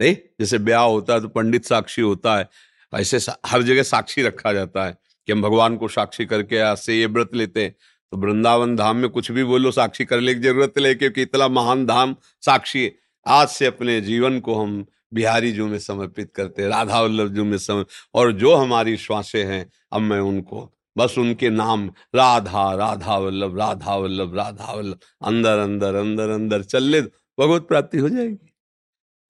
नहीं? 0.00 0.14
जैसे 0.40 0.58
ब्याह 0.58 0.82
होता 0.82 1.14
है 1.14 1.20
तो 1.20 1.28
पंडित 1.28 1.64
साक्षी 1.64 2.02
होता 2.02 2.36
है, 2.36 2.48
ऐसे 2.92 3.18
हर 3.46 3.62
जगह 3.62 3.82
साक्षी 3.82 4.22
रखा 4.22 4.52
जाता 4.52 4.84
है 4.86 4.96
कि 5.28 5.32
हम 5.32 5.42
भगवान 5.42 5.76
को 5.76 5.88
साक्षी 5.88 6.26
करके 6.26 6.58
आज 6.58 6.76
से 6.78 6.98
ये 6.98 7.06
व्रत 7.06 7.34
लेते 7.34 7.64
हैं। 7.64 7.74
तो 8.12 8.16
वृंदावन 8.16 8.76
धाम 8.76 8.96
में 8.96 9.08
कुछ 9.10 9.30
भी 9.30 9.44
बोलो, 9.44 9.70
साक्षी 9.70 10.04
करने 10.04 10.34
की 10.34 10.40
ज़रूरत 10.40 10.78
ले 10.78 10.94
क्योंकि 10.94 11.22
इतना 11.22 11.48
महान 11.48 11.84
धाम 11.86 12.16
साक्षी 12.42 12.90
आज 13.26 13.48
से 13.48 13.66
अपने 13.66 14.00
जीवन 14.00 14.38
को 14.40 14.54
हम 14.54 14.84
बिहारी 15.14 15.52
जू 15.52 15.66
में 15.66 15.78
समर्पित 15.78 16.30
करते 16.34 16.62
हैं, 16.62 16.68
राधा 16.68 17.00
वल्लभ 17.00 17.34
जू 17.34 17.44
में 17.44 17.58
समर्पित 17.58 17.94
और 18.14 18.32
जो 18.32 18.54
हमारी 18.54 18.96
श्वासें 18.96 19.44
हैं, 19.44 19.70
अब 19.92 20.00
मैं 20.00 20.18
उनको 20.20 20.70
बस 20.98 21.14
उनके 21.18 21.50
नाम, 21.50 21.86
राधा 22.14 22.72
राधा 22.74 23.16
वल्लभ 23.16 23.58
राधा 23.58 23.96
वल्लभ 23.96 24.36
राधा 24.36 24.72
वल्लभ, 24.72 24.98
अंदर 25.22 25.58
अंदर 25.58 25.94
अंदर 25.94 26.28
अंदर, 26.30 26.62
चल 26.62 26.82
ले, 26.82 27.00
भगवत 27.38 27.66
प्राप्ति 27.68 27.98
हो 27.98 28.08
जाएगी। 28.08 28.52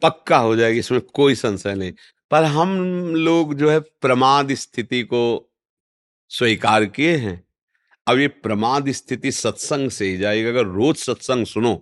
पक्का 0.02 0.38
हो 0.38 0.56
जाएगी, 0.56 0.78
इसमें 0.78 1.00
कोई 1.14 1.34
संशय 1.34 1.74
नहीं। 1.74 1.92
पर 2.30 2.44
हम 2.44 2.76
लोग 3.16 3.54
जो 3.54 3.70
है, 3.70 3.80
प्रमाद 3.80 4.52
स्थिति 4.54 5.02
को 5.02 5.50
स्वीकार 6.30 6.84
किए 6.84 7.16
हैं। 7.16 7.42
अब 8.06 8.18
ये 8.18 8.28
प्रमाद 8.28 8.90
स्थिति 8.90 9.32
सत्संग 9.32 9.90
से 9.90 10.06
ही 10.06 10.16
जाएगी। 10.18 10.44
अगर 10.44 10.66
रोज 10.66 10.96
सत्संग 10.96 11.46
सुनो 11.46 11.74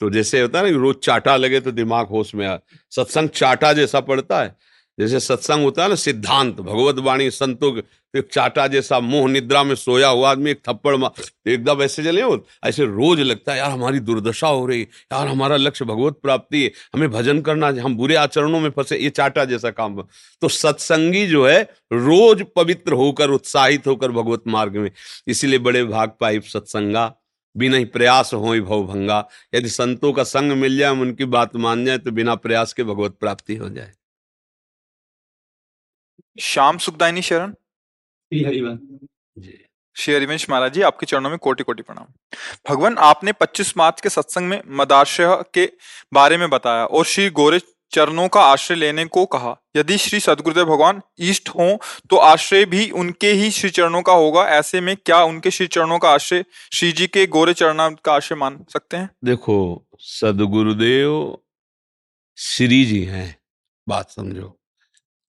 तो 0.00 0.08
जैसे 0.10 0.40
होता 0.40 0.58
है 0.58 0.70
ना 0.70 0.78
रोज 0.78 0.96
चाटा 0.96 1.36
लगे 1.36 1.60
तो 1.60 1.70
दिमाग 1.70 2.06
होश 2.06 2.34
में 2.34 2.46
आ, 2.46 2.58
सत्संग 2.90 3.28
चाटा 3.28 3.72
जैसा 3.72 4.00
पड़ता 4.00 4.42
है। 4.42 4.56
जैसे 4.98 5.20
सत्संग 5.20 5.64
होता 5.64 5.82
है 5.82 5.88
ना, 5.88 5.94
सिद्धांत, 5.96 6.60
भगवत 6.60 6.98
वाणी, 6.98 7.30
संतों 7.30 7.76
एक 8.14 8.28
चाटा 8.32 8.66
जैसा 8.66 8.98
मोह 9.00 9.28
निद्रा 9.28 9.62
में 9.64 9.74
सोया 9.74 10.08
हुआ 10.08 10.30
आदमी 10.30 10.50
एक 10.50 10.60
थप्पड़ 10.68 10.94
मार 10.96 11.50
एकदम 11.50 11.82
ऐसे 11.82 12.04
चले 12.04 12.22
हो 12.22 12.46
ऐसे 12.64 12.84
रोज 12.86 13.20
लगता 13.20 13.52
है, 13.52 13.58
यार, 13.58 13.70
हमारी 13.70 14.00
दुर्दशा 14.00 14.48
हो 14.48 14.64
रही 14.66 14.82
यार, 14.82 15.26
हमारा 15.28 15.56
लक्ष्य 15.56 15.84
भगवत 15.84 16.18
प्राप्ति 16.22 16.62
है, 16.62 16.70
हमें 16.94 17.10
भजन 17.10 17.40
करना 17.40 17.68
हम 17.82 17.96
बुरे 17.96 18.14
आचरणों 18.16 18.60
में 18.60 18.70
फंसे, 18.70 18.98
ये 18.98 19.10
चाटा 19.10 19.44
जैसा 19.44 19.70
काम 19.70 20.02
तो 20.42 20.48
सत्संगी 20.48 21.26
जो 21.26 21.46
है, 21.46 21.60
रोज 21.92 22.44
पवित्र 22.56 22.92
होकर, 22.94 23.30
उत्साहित 23.30 23.86
होकर 23.86 24.12
भगवत 24.12 24.42
मार्ग 24.48 24.76
में, 24.76 24.90
इसीलिए 25.26 25.58
बड़े 25.60 25.84
भाग 25.84 26.12
पाई 26.20 26.40
सत्संगा, 26.46 27.12
बिना 27.56 27.76
ही 27.76 27.84
प्रयास 27.86 28.32
हो 28.34 28.54
भव 28.56 28.82
भंगा। 28.86 29.26
यदि 29.54 29.68
संतों 29.68 30.12
का 30.12 30.24
संग 30.24 30.52
मिल 30.54 30.76
जाए 30.78 30.90
उनकी 30.92 31.24
बात 31.26 31.56
मान 31.56 31.84
जाए 31.84 31.98
तो 31.98 32.10
बिना 32.10 32.34
प्रयास 32.36 32.72
के 32.72 32.84
भगवत 32.84 33.16
प्राप्ति 33.20 33.56
हो 33.56 33.68
जाए। 33.68 33.92
श्याम 36.38 36.78
सुखदायनी 36.78 37.22
शरण? 37.22 37.52
श्री 39.96 40.14
हरिवंश 40.14 40.48
महाराज 40.50 40.72
जी 40.72 40.82
आपके 40.82 41.06
चरणों 41.06 41.30
में 41.30 41.38
कोटि 41.38 41.64
कोटि 41.64 41.82
प्रणाम। 41.82 42.06
भगवान 42.68 42.96
आपने 42.98 43.32
25 43.32 43.76
मार्च 43.76 44.00
के 44.00 44.08
सत्संग 44.08 44.48
में 44.48 44.60
मदाशय 44.68 45.42
के 45.54 45.66
बारे 46.14 46.36
में 46.36 46.48
बताया 46.50 46.84
और 46.84 47.04
श्री 47.04 47.28
गोरे 47.30 47.60
चरणों 47.92 48.28
का 48.28 48.40
आश्रय 48.42 48.76
लेने 48.76 49.04
को 49.04 49.24
कहा। 49.26 49.54
यदि 49.76 49.96
श्री 49.98 50.20
सदगुरुदेव 50.20 50.64
भगवान 50.64 51.00
ईष्ट 51.20 51.48
हो 51.48 51.78
तो 52.10 52.16
आश्रय 52.16 52.64
भी 52.64 52.90
उनके 52.90 53.30
ही 53.32 53.50
श्री 53.50 53.70
चरणों 53.70 54.02
का 54.02 54.12
होगा। 54.12 54.48
ऐसे 54.48 54.80
में 54.80 54.96
क्या 54.96 55.22
उनके 55.24 55.50
श्री 55.50 55.66
चरणों 55.66 55.98
का 55.98 56.10
आश्रय 56.10 56.44
श्री 56.72 56.92
जी 56.92 57.06
के 57.06 57.26
गोरे 57.26 57.54
चरण 57.54 57.94
का 57.94 58.12
आश्रय 58.12 58.36
मान 58.38 58.64
सकते 58.72 58.96
हैं? 58.96 59.10
देखो 59.24 59.86
सदगुरुदेव 59.98 61.38
श्री 62.38 62.84
जी 62.84 63.02
हैं 63.04 63.36
बात 63.86 64.10
समझो। 64.10 64.54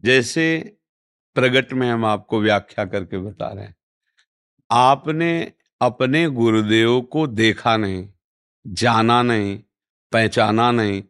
जैसे 0.03 0.75
प्रगट 1.39 1.73
में 1.73 1.89
हम 1.91 2.05
आपको 2.05 2.39
व्याख्या 2.39 2.85
करके 2.85 3.17
बता 3.17 3.53
रहे 3.53 3.65
हैं। 3.65 3.75
आपने 4.71 5.51
अपने 5.81 6.27
गुरुदेव 6.29 7.01
को 7.01 7.27
देखा 7.27 7.77
नहीं, 7.77 8.09
जाना 8.67 9.21
नहीं, 9.23 9.59
पहचाना 10.11 10.71
नहीं, 10.71 11.03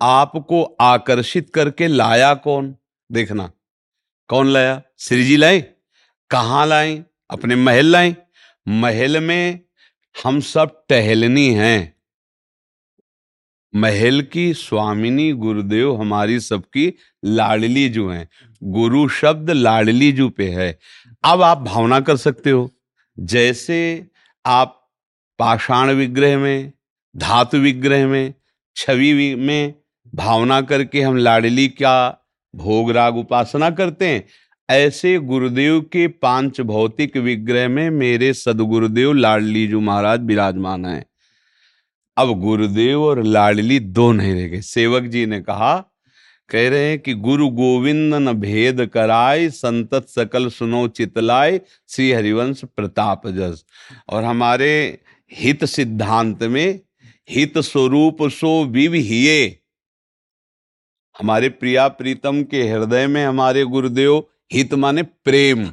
आपको 0.00 0.62
आकर्षित 0.80 1.50
करके 1.54 1.86
लाया 1.86 2.34
कौन? 2.34 2.76
देखना। 3.12 3.50
कौन 4.28 4.46
लाया? 4.46 4.82
श्री 4.98 5.24
जी 5.24 5.36
लाए 5.36 5.60
कहाँ 6.30 6.66
लाए 6.66 7.04
अपने 7.30 7.56
महल 7.56 7.86
लाए 7.86 8.16
महल 8.68 9.20
में 9.20 9.60
हम 10.24 10.40
सब 10.40 10.84
टहलनी 10.88 11.54
हैं। 11.54 11.99
महल 13.74 14.22
की 14.22 14.54
स्वामिनी 14.54 15.32
गुरुदेव 15.32 15.94
हमारी 15.96 16.40
सबकी 16.40 16.92
लाडली 17.24 17.88
जो 17.88 18.08
हैं। 18.10 18.28
गुरु 18.62 19.08
शब्द 19.08 19.50
लाडली 19.50 20.12
जू 20.12 20.28
पे 20.28 20.48
है। 20.48 20.78
अब 21.24 21.42
आप 21.42 21.58
भावना 21.58 22.00
कर 22.00 22.16
सकते 22.16 22.50
हो, 22.50 22.70
जैसे 23.18 24.06
आप 24.46 24.90
पाषाण 25.38 25.90
विग्रह 25.90 26.38
में, 26.38 26.72
धातु 27.16 27.58
विग्रह 27.58 28.06
में, 28.06 28.34
छवि 28.76 29.34
में 29.34 29.74
भावना 30.14 30.60
करके 30.60 31.00
हम 31.00 31.16
लाडली 31.16 31.68
क्या 31.68 32.16
भोग 32.54 32.90
राग 32.90 33.16
उपासना 33.16 33.70
करते 33.70 34.06
हैं, 34.06 34.24
ऐसे 34.70 35.18
गुरुदेव 35.18 35.80
के 35.80 36.08
पाँच 36.08 36.60
भौतिक 36.60 37.16
विग्रह 37.16 37.68
में 37.68 37.90
मेरे 37.90 38.32
सदगुरुदेव 38.32 39.12
लाडली 39.12 39.66
जू 39.66 39.80
महाराज 39.80 40.24
विराजमान 40.24 40.86
है। 40.86 41.09
अब 42.20 42.40
गुरुदेव 42.40 43.02
और 43.02 43.22
लाडली 43.22 43.80
दो 43.80 44.12
नहीं 44.12 44.34
रह 44.34 44.48
गए। 44.48 44.60
सेवक 44.60 45.02
जी 45.02 45.26
ने 45.26 45.40
कहा, 45.40 45.86
कह 46.48 46.68
रहे 46.68 46.90
हैं 46.90 46.98
कि 46.98 47.14
गुरु 47.14 47.48
गोविंद 47.48 48.14
न 48.14 48.32
भेद 48.32 48.86
कराए, 48.86 49.48
संतत 49.48 50.06
सकल 50.08 50.48
सुनो 50.48 50.88
चितलाय 50.88 51.60
श्री 51.88 52.12
हरिवंश 52.12 52.64
प्रताप 52.64 53.26
जस। 53.26 53.64
और 54.08 54.24
हमारे 54.24 54.98
हित 55.32 55.64
सिद्धांत 55.64 56.42
में 56.42 56.80
हित 57.30 57.58
स्वरूप 57.58 58.16
सो 58.22 58.64
विविहिये। 58.64 59.58
हमारे 61.18 61.48
प्रिया 61.48 61.88
प्रीतम 61.88 62.42
के 62.42 62.62
हृदय 62.68 63.06
में 63.06 63.24
हमारे 63.24 63.64
गुरुदेव 63.64 64.24
हित 64.52 64.74
माने 64.74 65.02
प्रेम। 65.02 65.72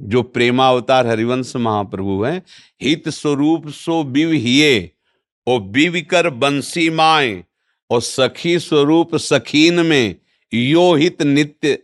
जो 0.00 0.22
प्रेमावतार 0.22 1.06
हरिवंश 1.06 1.56
महाप्रभु 1.56 2.22
हैं, 2.22 2.42
हित 2.82 3.08
स्वरूप 3.08 3.68
सो 3.68 4.04
बिव 4.04 4.32
हिये 5.48 5.56
और 5.56 5.62
बिव 5.62 6.30
बंसी 6.30 6.90
माए 6.90 7.44
और 7.90 8.00
सखी 8.00 8.58
स्वरूप 8.58 9.16
सखीन 9.16 9.74
में 9.74 10.14
यो 10.54 10.94
हित 10.94 11.22
नित्य 11.22 11.78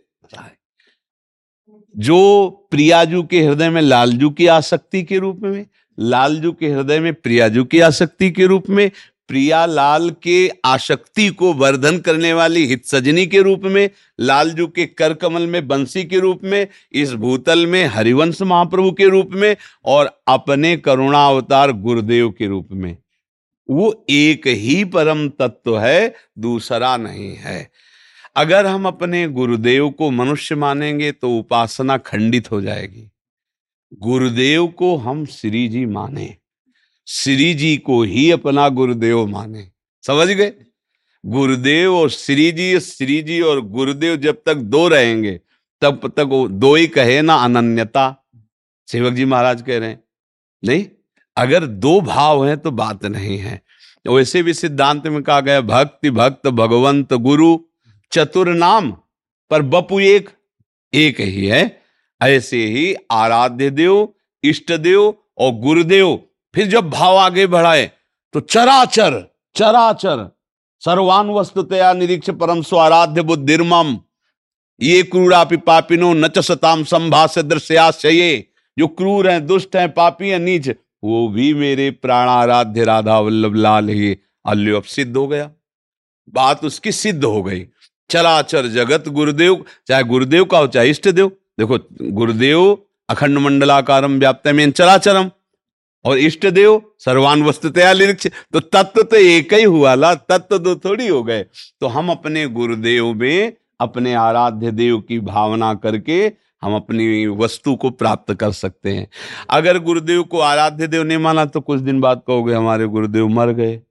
जो 1.97 2.49
प्रियाजू 2.71 3.23
के 3.23 3.41
हृदय 3.41 3.69
में 3.69 3.81
लालजू 3.81 4.29
की 4.29 4.47
आसक्ति 4.47 5.03
के 5.03 5.17
रूप 5.17 5.39
में, 5.39 5.65
लालजू 5.99 6.51
के 6.51 6.67
हृदय 6.67 6.99
में 6.99 7.13
प्रियाजू 7.13 7.63
की 7.63 7.79
आसक्ति 7.79 8.31
के 8.31 8.45
रूप 8.45 8.69
में, 8.69 8.91
प्रिया 9.27 9.65
लाल 9.65 10.09
के 10.09 10.51
आसक्ति 10.65 11.29
को 11.29 11.53
वर्धन 11.53 11.99
करने 11.99 12.33
वाली 12.33 12.65
हित 12.65 12.85
सजनी 12.85 13.27
के 13.27 13.41
रूप 13.41 13.61
में, 13.63 13.89
लालजू 14.19 14.67
के 14.67 14.85
कर 14.85 15.13
कमल 15.13 15.47
में 15.47 15.67
बंसी 15.67 16.03
के 16.03 16.19
रूप 16.19 16.39
में, 16.43 16.67
इस 16.91 17.13
भूतल 17.13 17.67
में 17.67 17.85
हरिवंश 17.85 18.41
महाप्रभु 18.41 18.91
के 18.91 19.05
रूप 19.05 19.29
में 19.31 19.55
और 19.85 20.23
अपने 20.27 20.77
करुणा 20.77 21.27
अवतार 21.27 21.71
गुरुदेव 21.71 22.29
के 22.29 22.47
रूप 22.47 22.67
में। 22.71 22.97
वो 23.69 24.05
एक 24.09 24.47
ही 24.47 24.83
परम 24.85 25.27
तत्व 25.29 25.79
है, 25.79 26.13
दूसरा 26.39 26.95
नहीं 26.97 27.35
है। 27.35 27.69
अगर 28.35 28.65
हम 28.65 28.85
अपने 28.87 29.27
गुरुदेव 29.27 29.89
को 29.89 30.09
मनुष्य 30.11 30.55
मानेंगे 30.55 31.11
तो 31.11 31.37
उपासना 31.37 31.97
खंडित 31.97 32.51
हो 32.51 32.61
जाएगी। 32.61 33.09
गुरुदेव 33.93 34.67
को 34.67 34.95
हम 34.97 35.25
श्री 35.25 35.67
जी 35.67 35.85
माने, 35.85 36.35
श्री 37.07 37.53
जी 37.53 37.75
को 37.77 38.01
ही 38.03 38.29
अपना 38.31 38.67
गुरुदेव 38.69 39.25
माने। 39.27 39.67
समझ 40.03 40.27
गए? 40.27 40.53
गुरुदेव 41.23 41.95
और 41.95 42.09
श्री 42.09 42.51
जी 42.51 42.79
श्री 42.79 43.21
जी 43.21 43.39
और 43.41 43.61
गुरुदेव 43.61 44.15
जब 44.15 44.41
तक 44.45 44.55
दो 44.55 44.87
रहेंगे, 44.87 45.39
तब 45.81 46.13
तक 46.17 46.23
वो 46.23 46.47
दो 46.47 46.75
ही 46.75 46.87
कहे 46.87 47.21
ना 47.21 47.35
अनन्यता। 47.35 48.15
सेवक 48.87 49.13
जी 49.13 49.25
महाराज 49.25 49.61
कह 49.61 49.77
रहे 49.77 49.89
हैं, 49.89 50.03
नहीं? 50.63 50.85
अगर 51.39 51.65
दो 51.65 51.99
भाव 52.01 52.45
हैं 52.45 52.57
तो 52.57 52.71
बात 52.73 53.05
नहीं 53.07 53.37
है। 53.37 53.61
वैसे 54.05 54.41
भी 54.43 54.53
सिद्धांत 54.53 55.07
में 55.07 55.21
कहा 55.23 55.39
गया, 55.41 55.61
भक्ति, 55.63 56.11
भक्त, 56.11 56.47
भगवंत, 56.49 57.13
गुरु, 57.15 57.57
चतुर 58.11 58.49
नाम, 58.49 58.91
पर 59.51 59.61
बपु 59.63 59.99
एक 59.99 60.29
एक 60.93 61.19
ही 61.19 61.45
है। 61.47 61.61
ऐसे 62.21 62.65
ही 62.67 62.93
आराध्य 63.11 63.69
देव, 63.71 64.07
इष्ट 64.43 64.71
देव 64.73 65.13
और 65.37 65.51
गुरुदेव, 65.59 66.19
फिर 66.53 66.67
जब 66.67 66.89
भाव 66.89 67.17
आगे 67.17 67.45
बढ़ाए 67.47 67.89
तो 68.33 68.39
चराचर 68.41 69.23
चराचर 69.55 70.29
सर्वान 70.83 71.29
वस्तुतया 71.29 71.91
निरीक्ष 71.93 72.29
परम 72.31 72.61
स्वाराध्य 72.61 73.21
बुद्धिर्मम, 73.21 73.97
ये 74.81 75.01
क्रूरापि 75.03 75.57
पापिनो 75.59 76.13
न 76.13 76.29
सताम 76.39 76.83
संभाष्य 76.83 77.43
दृश्याश्चये 77.43 78.45
जो 78.77 78.87
क्रूर 78.89 79.29
हैं, 79.29 79.45
दुष्ट 79.45 79.75
हैं, 79.75 79.91
पापी 79.93 80.29
हैं, 80.29 80.39
नीच 80.39 80.69
वो 81.03 81.27
भी 81.27 81.53
मेरे 81.53 81.89
प्राणाराध्य 81.91 82.83
राधा 82.83 83.19
वल्लभ 83.19 83.55
लाल 83.55 83.89
ही 83.89 84.17
अल्यो 84.45 84.77
अब 84.77 84.83
सिद्ध 84.83 85.15
हो 85.17 85.27
गया। 85.27 85.49
बात 86.33 86.63
उसकी 86.65 86.91
सिद्ध 86.91 87.23
हो 87.23 87.41
गई। 87.43 87.65
चराचर 88.09 88.67
जगत 88.67 89.07
गुरुदेव, 89.07 89.63
चाहे 89.87 90.03
गुरुदेव 90.03 90.45
का 90.45 90.57
हो, 90.57 90.67
चाहे 90.67 90.89
इष्ट 90.89 91.09
देव। 91.09 91.27
देखो, 91.59 91.77
गुरुदेव 92.11 92.77
अखंड 93.09 93.37
मंडलाकारम 93.37 94.19
व्याप्त 94.19 94.47
में 94.47 94.71
चराचरम 94.71 95.29
और 96.05 96.17
इष्ट 96.17 96.45
देव 96.47 96.81
सर्वान 96.99 97.43
वस्तुतया 97.43 97.93
निरीक्ष 97.93 98.27
तो 98.53 98.59
तत्व 98.59 99.01
तो 99.03 99.15
एक 99.15 99.53
ही 99.53 99.63
हुआ 99.63 99.93
ला, 99.95 100.13
तत्व 100.15 100.57
दो 100.57 100.75
थोड़ी 100.75 101.07
हो 101.07 101.23
गए। 101.23 101.43
तो 101.79 101.87
हम 101.87 102.09
अपने 102.09 102.45
गुरुदेव 102.47 103.13
में 103.13 103.53
अपने 103.79 104.13
आराध्य 104.13 104.71
देव 104.71 104.99
की 104.99 105.19
भावना 105.19 105.73
करके 105.73 106.29
हम 106.61 106.75
अपनी 106.75 107.27
वस्तु 107.27 107.75
को 107.75 107.89
प्राप्त 107.89 108.33
कर 108.33 108.51
सकते 108.51 108.93
हैं। 108.93 109.07
अगर 109.49 109.79
गुरुदेव 109.79 110.23
को 110.23 110.39
आराध्य 110.39 110.87
देव 110.87 111.03
नहीं 111.03 111.17
माना 111.17 111.45
तो 111.45 111.61
कुछ 111.61 111.79
दिन 111.79 112.01
बाद 112.01 112.21
कहोगे, 112.27 112.53
हमारे 112.53 112.85
गुरुदेव 112.85 113.27
मर 113.27 113.47
गए। 113.47 113.81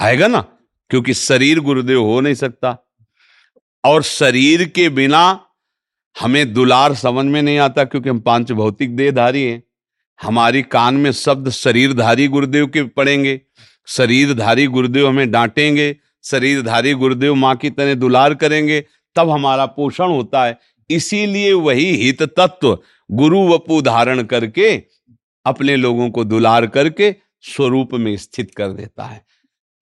आएगा 0.00 0.26
ना? 0.26 0.44
क्योंकि 0.90 1.14
शरीर 1.14 1.60
गुरुदेव 1.60 2.02
हो 2.02 2.20
नहीं 2.20 2.34
सकता। 2.34 2.78
और 3.84 4.02
शरीर 4.02 4.64
के 4.64 4.88
बिना 4.88 5.40
हमें 6.20 6.52
दुलार 6.52 6.94
समझ 6.94 7.26
में 7.26 7.42
नहीं 7.42 7.58
आता, 7.58 7.84
क्योंकि 7.84 8.08
हम 8.08 8.20
पाँच 8.20 8.52
भौतिक 8.52 8.96
देहधारी 8.96 9.42
हैं। 9.42 9.62
हमारी 10.22 10.62
कान 10.62 10.94
में 10.94 11.12
शब्द 11.12 11.50
शरीरधारी 11.50 12.28
गुरुदेव 12.28 12.66
के 12.66 12.82
पड़ेंगे। 12.82 13.40
शरीरधारी 13.86 14.66
गुरुदेव 14.66 15.08
हमें 15.08 15.30
डांटेंगे। 15.30 15.96
शरीरधारी 16.24 16.92
गुरुदेव 16.92 17.34
माँ 17.34 17.56
की 17.56 17.70
तरह 17.70 17.94
दुलार 17.94 18.34
करेंगे। 18.34 18.84
तब 19.16 19.30
हमारा 19.30 19.66
पोषण 19.66 20.08
होता 20.08 20.44
है। 20.44 20.58
इसीलिए 20.90 21.52
वही 21.52 21.96
हित 21.96 22.22
तत्व 22.22 22.78
गुरु 23.10 23.40
वपु 23.48 23.82
धारण 23.82 24.22
करके, 24.22 24.82
अपने 25.46 25.76
लोगों 25.76 26.10
को 26.10 26.24
दुलार 26.24 26.66
करके 26.66 27.14
स्वरूप 27.40 27.94
में 27.94 28.16
स्थित 28.16 28.54
कर 28.54 28.68
देता 28.68 29.04
है। 29.04 29.24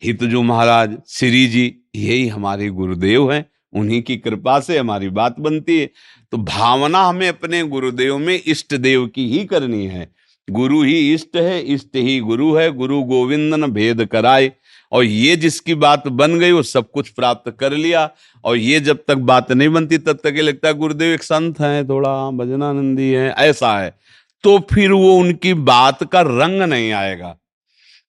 हित 0.05 0.25
जो 0.25 0.43
महाराज, 0.43 0.99
श्री 1.09 1.47
जी, 1.47 1.77
यही 1.97 2.29
हमारे 2.29 2.69
गुरुदेव 2.69 3.33
हैं, 3.33 3.47
उन्हीं 3.75 4.03
की 4.03 4.17
कृपा 4.17 4.61
से 4.61 4.79
हमारी 4.79 5.09
बात 5.09 5.41
बनती 5.41 5.81
है। 5.81 5.91
तो 6.33 6.39
भावना 6.39 7.03
हमें 7.03 7.29
अपने 7.29 7.63
गुरुदेव 7.63 8.19
में 8.19 8.43
इष्ट 8.47 8.75
देव 8.75 9.07
की 9.07 9.29
ही 9.29 9.45
करनी 9.45 9.87
है। 9.87 10.13
गुरु 10.51 10.83
ही 10.83 11.15
इष्ट 11.15 11.37
है, 11.37 11.63
इष्ट 11.63 11.97
ही 11.97 12.21
गुरु 12.21 12.55
है, 12.55 12.71
गुरु 12.71 13.03
गोविंदन 13.03 13.67
भेद 13.67 14.05
कराए। 14.05 14.53
और 14.93 15.05
ये 15.05 15.37
जिसकी 15.37 15.75
बात 15.75 16.09
बन 16.09 16.39
गई, 16.39 16.53
वो 16.53 16.63
सब 16.63 16.91
कुछ 16.91 17.09
प्राप्त 17.09 17.57
कर 17.61 17.73
लिया। 17.73 18.11
और 18.45 18.57
ये 18.57 18.81
जब 18.81 19.05
तक 19.09 19.15
बात 19.15 19.53
नहीं 19.53 19.69
बनती, 19.69 19.99
तब 19.99 20.13
तक 20.13 20.33
ये 20.37 20.43
लगता 20.43 20.69
है, 20.69 20.75
गुरुदेव 20.75 21.15
एक 21.15 21.23
संत 21.23 21.61
है, 21.61 21.89
थोड़ा 21.89 22.31
भजनानंदी 22.31 23.13
है, 23.13 23.31
ऐसा 23.31 23.79
है। 23.79 23.99
तो 24.43 24.59
फिर 24.59 24.93
वो 24.93 25.19
उनकी 25.19 25.55
बात 25.55 26.05
का 26.05 26.21
रंग 26.21 26.63
नहीं 26.63 26.93
आएगा। 26.93 27.37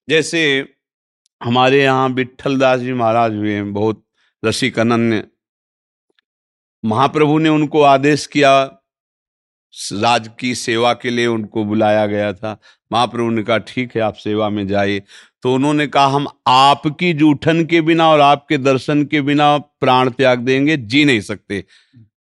जैसे 0.08 0.68
हमारे 1.42 1.82
यहाँ 1.82 2.08
विठल 2.08 2.58
दास 2.58 2.80
जी 2.80 2.92
महाराज 2.92 3.34
हुए 3.34 3.52
हैं, 3.52 3.72
बहुत 3.72 4.04
रसिक 4.44 4.78
अनन्य। 4.78 5.24
महाप्रभु 6.84 7.38
ने 7.38 7.48
उनको 7.48 7.82
आदेश 7.82 8.26
किया, 8.26 8.64
राज 9.92 10.30
की 10.40 10.54
सेवा 10.54 10.92
के 10.92 11.10
लिए 11.10 11.26
उनको 11.26 11.64
बुलाया 11.64 12.06
गया 12.06 12.32
था। 12.32 12.60
महाप्रभु 12.92 13.30
ने 13.30 13.42
कहा, 13.42 13.58
ठीक 13.58 13.96
है, 13.96 14.02
आप 14.02 14.14
सेवा 14.14 14.48
में 14.48 14.66
जाइए। 14.66 15.02
तो 15.42 15.54
उन्होंने 15.54 15.86
कहा, 15.86 16.06
हम 16.06 16.26
आपकी 16.46 17.12
जूठन 17.12 17.64
के 17.64 17.80
बिना 17.80 18.08
और 18.08 18.20
आपके 18.20 18.58
दर्शन 18.58 19.04
के 19.04 19.20
बिना 19.20 19.58
प्राण 19.58 20.10
त्याग 20.10 20.38
देंगे, 20.38 20.76
जी 20.76 21.04
नहीं 21.04 21.20
सकते। 21.20 21.64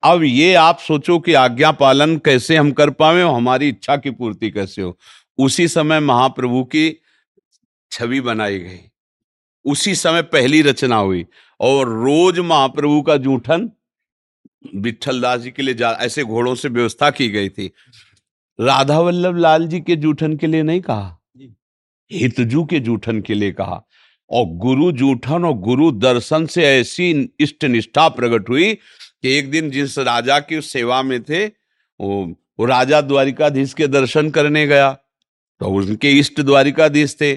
अब 0.02 0.22
ये 0.22 0.54
आप 0.54 0.78
सोचो 0.78 1.18
कि 1.18 1.32
आज्ञा 1.32 1.72
पालन 1.72 2.16
कैसे 2.16 2.56
हम 2.56 2.72
कर 2.72 2.90
पाए 2.90 3.22
और 3.22 3.34
हमारी 3.34 3.68
इच्छा 3.68 3.96
की 3.96 4.10
पूर्ति 4.10 4.50
कैसे 4.50 4.82
हो? 4.82 4.98
उसी 5.38 5.68
समय 5.68 6.00
महाप्रभु 6.00 6.64
की 6.64 7.00
छवि 7.90 8.20
बनाई 8.20 8.58
गई। 8.58 8.78
उसी 9.64 9.94
समय 9.94 10.22
पहली 10.22 10.62
रचना 10.62 10.96
हुई 10.96 11.26
और 11.60 11.88
रोज 11.88 12.38
महाप्रभु 12.38 13.02
का 13.02 13.16
जूठन 13.16 13.70
विठल 14.74 15.20
दास 15.20 15.40
जी 15.40 15.50
के 15.50 15.62
लिए 15.62 15.74
जा, 15.74 15.90
ऐसे 15.90 16.24
घोड़ों 16.24 16.54
से 16.54 16.68
व्यवस्था 16.68 17.10
की 17.10 17.28
गई 17.28 17.48
थी। 17.48 17.70
राधा 18.60 19.00
वल्लभ 19.00 19.36
लाल 19.36 19.66
जी 19.66 19.80
के 19.80 19.96
जूठन 19.96 20.36
के 20.36 20.46
लिए 20.46 20.62
नहीं 20.62 20.80
कहा। 20.80 21.17
हितजू 22.12 22.64
के 22.64 22.80
जूठन 22.80 23.20
के 23.20 23.34
लिए 23.34 23.52
कहा 23.52 23.86
और 24.30 24.44
गुरु 24.46 24.92
जूठन 24.92 25.44
और 25.44 25.54
गुरु 25.54 25.90
दर्शन 25.90 26.46
से 26.46 26.64
ऐसी 26.64 27.30
इष्ट 27.40 27.64
निष्ठा 27.64 28.08
प्रकट 28.08 28.48
हुई 28.48 28.74
कि 29.22 29.32
एक 29.32 29.50
दिन 29.50 29.70
जिस 29.70 29.98
राजा 29.98 30.40
की 30.40 30.60
सेवा 30.60 31.02
में 31.02 31.22
थे 31.22 31.46
वो, 31.46 32.34
वो 32.60 32.64
राजा 32.64 33.00
द्वारिकाधीश 33.00 33.74
के 33.74 33.86
दर्शन 33.86 34.30
करने 34.30 34.66
गया। 34.66 34.92
तो 35.60 35.66
उनके 35.66 36.12
इष्ट 36.12 36.40
द्वारिकाधीश 36.40 37.16
थे। 37.20 37.34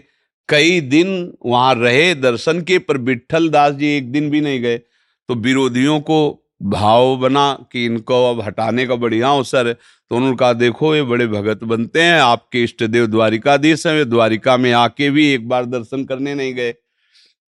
कई 0.49 0.81
दिन 0.81 1.33
वहाँ 1.45 1.75
रहे 1.75 2.15
दर्शन 2.15 2.61
के 2.61 2.79
पर 2.79 2.97
विठल 2.97 3.49
दास 3.49 3.73
जी 3.73 3.87
एक 3.87 4.11
दिन 4.11 4.29
भी 4.29 4.41
नहीं 4.41 4.61
गए। 4.61 4.77
तो 5.27 5.35
विरोधियों 5.35 5.99
को 5.99 6.40
भाव 6.61 7.17
बना 7.17 7.65
कि 7.71 7.85
इनको 7.85 8.29
अब 8.29 8.41
हटाने 8.41 8.87
का 8.87 8.95
बढ़िया 8.95 9.29
अवसर 9.29 9.67
है। 9.67 9.73
तो 10.09 10.15
उन्होंने 10.15 10.37
कहा, 10.37 10.53
देखो, 10.53 10.95
ये 10.95 11.03
बड़े 11.03 11.27
भगत 11.27 11.63
बनते 11.63 12.01
हैं, 12.01 12.19
आपके 12.19 12.63
इष्ट 12.63 12.83
देव 12.83 13.07
द्वारिकाधीश 13.07 13.87
हैं, 13.87 13.93
वे 13.93 14.05
द्वारिका 14.05 14.57
में 14.57 14.71
आके 14.71 15.09
भी 15.09 15.33
एक 15.33 15.49
बार 15.49 15.65
दर्शन 15.65 16.05
करने 16.05 16.35
नहीं 16.35 16.53
गए। 16.53 16.71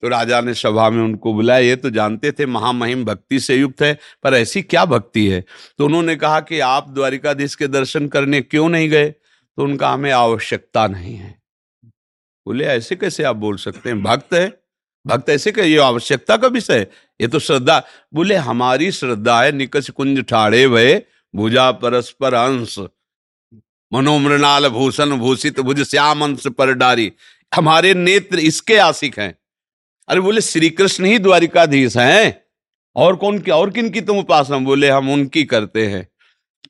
तो 0.02 0.08
राजा 0.08 0.42
ने 0.42 0.54
सभा 0.54 0.90
में 0.90 1.04
उनको 1.04 1.34
बुलाया। 1.34 1.60
ये 1.60 1.76
तो 1.76 1.90
जानते 1.90 2.32
थे, 2.32 2.46
महामहिम 2.46 3.06
भक्ति 3.06 3.40
से 3.40 3.56
युक्त 3.56 3.82
है, 3.82 3.98
पर 4.24 4.34
ऐसी 4.34 4.62
क्या 4.62 4.86
भक्ति 4.86 5.28
है? 5.28 5.46
तो 5.78 5.86
उन्होंने 5.86 6.16
कहा 6.16 6.40
कि 6.40 6.60
आप 6.60 6.90
द्वारिकाधीश 6.90 7.56
के 7.56 7.68
दर्शन 7.68 8.08
करने 8.08 8.42
क्यों 8.42 8.70
नहीं 8.70 8.90
गए? 8.90 9.10
तो 9.58 9.64
उनका 9.64 9.90
हमें 9.90 10.12
आवश्यकता 10.12 10.88
नहीं 10.88 11.16
है। 11.16 11.42
बोले, 12.48 12.66
ऐसे 12.66 12.96
कैसे 12.96 13.24
आप 13.24 13.36
बोल 13.36 13.58
सकते 13.58 13.90
हैं? 13.90 14.04
भक्त 14.04 14.34
है 14.34 14.63
भक्त 15.08 15.30
ऐसे 15.30 15.52
कहे, 15.52 15.68
ये 15.68 15.78
आवश्यकता 15.78 16.38
का 16.38 16.48
विषय 16.48 16.88
ये 17.22 17.28
तो 17.28 17.40
श्रद्धा। 17.40 17.84
बोले, 18.14 18.36
हमारी 18.36 18.92
श्रद्धा 18.92 19.42
है 19.44 19.52
निकस 19.52 19.90
कुंज 19.90 20.24
ठाड़े 20.24 20.68
भय, 20.68 21.02
भुजा 21.36 21.72
परस्पर 21.72 22.34
अंश, 22.34 22.80
मनोमृणाल 23.94 24.68
भूषण 24.70 25.18
भूषित 25.18 25.60
भुज 25.60 25.82
श्याम 25.82 26.24
अंश 26.24 26.48
पर 26.48 26.74
डारी। 26.74 27.12
हमारे 27.56 27.94
नेत्र 27.94 28.40
इसके 28.40 28.78
आशिक 28.78 29.20
हैं। 29.20 29.36
अरे 30.08 30.20
बोले 30.20 30.42
श्री 30.42 30.70
कृष्ण 30.70 31.06
ही 31.06 31.20
द्वारिकाधीश 31.20 31.98
हैं। 31.98 32.42
और 32.96 33.16
कौन 33.16 33.40
की 33.40 33.52
और 33.52 33.70
किन 33.70 33.90
की 33.90 34.02
तुम 34.02 34.18
उपासना? 34.20 34.58
बोले, 34.58 34.90
हम 34.90 35.14
उनकी 35.14 35.44
करते 35.44 35.88
हैं। 35.88 36.08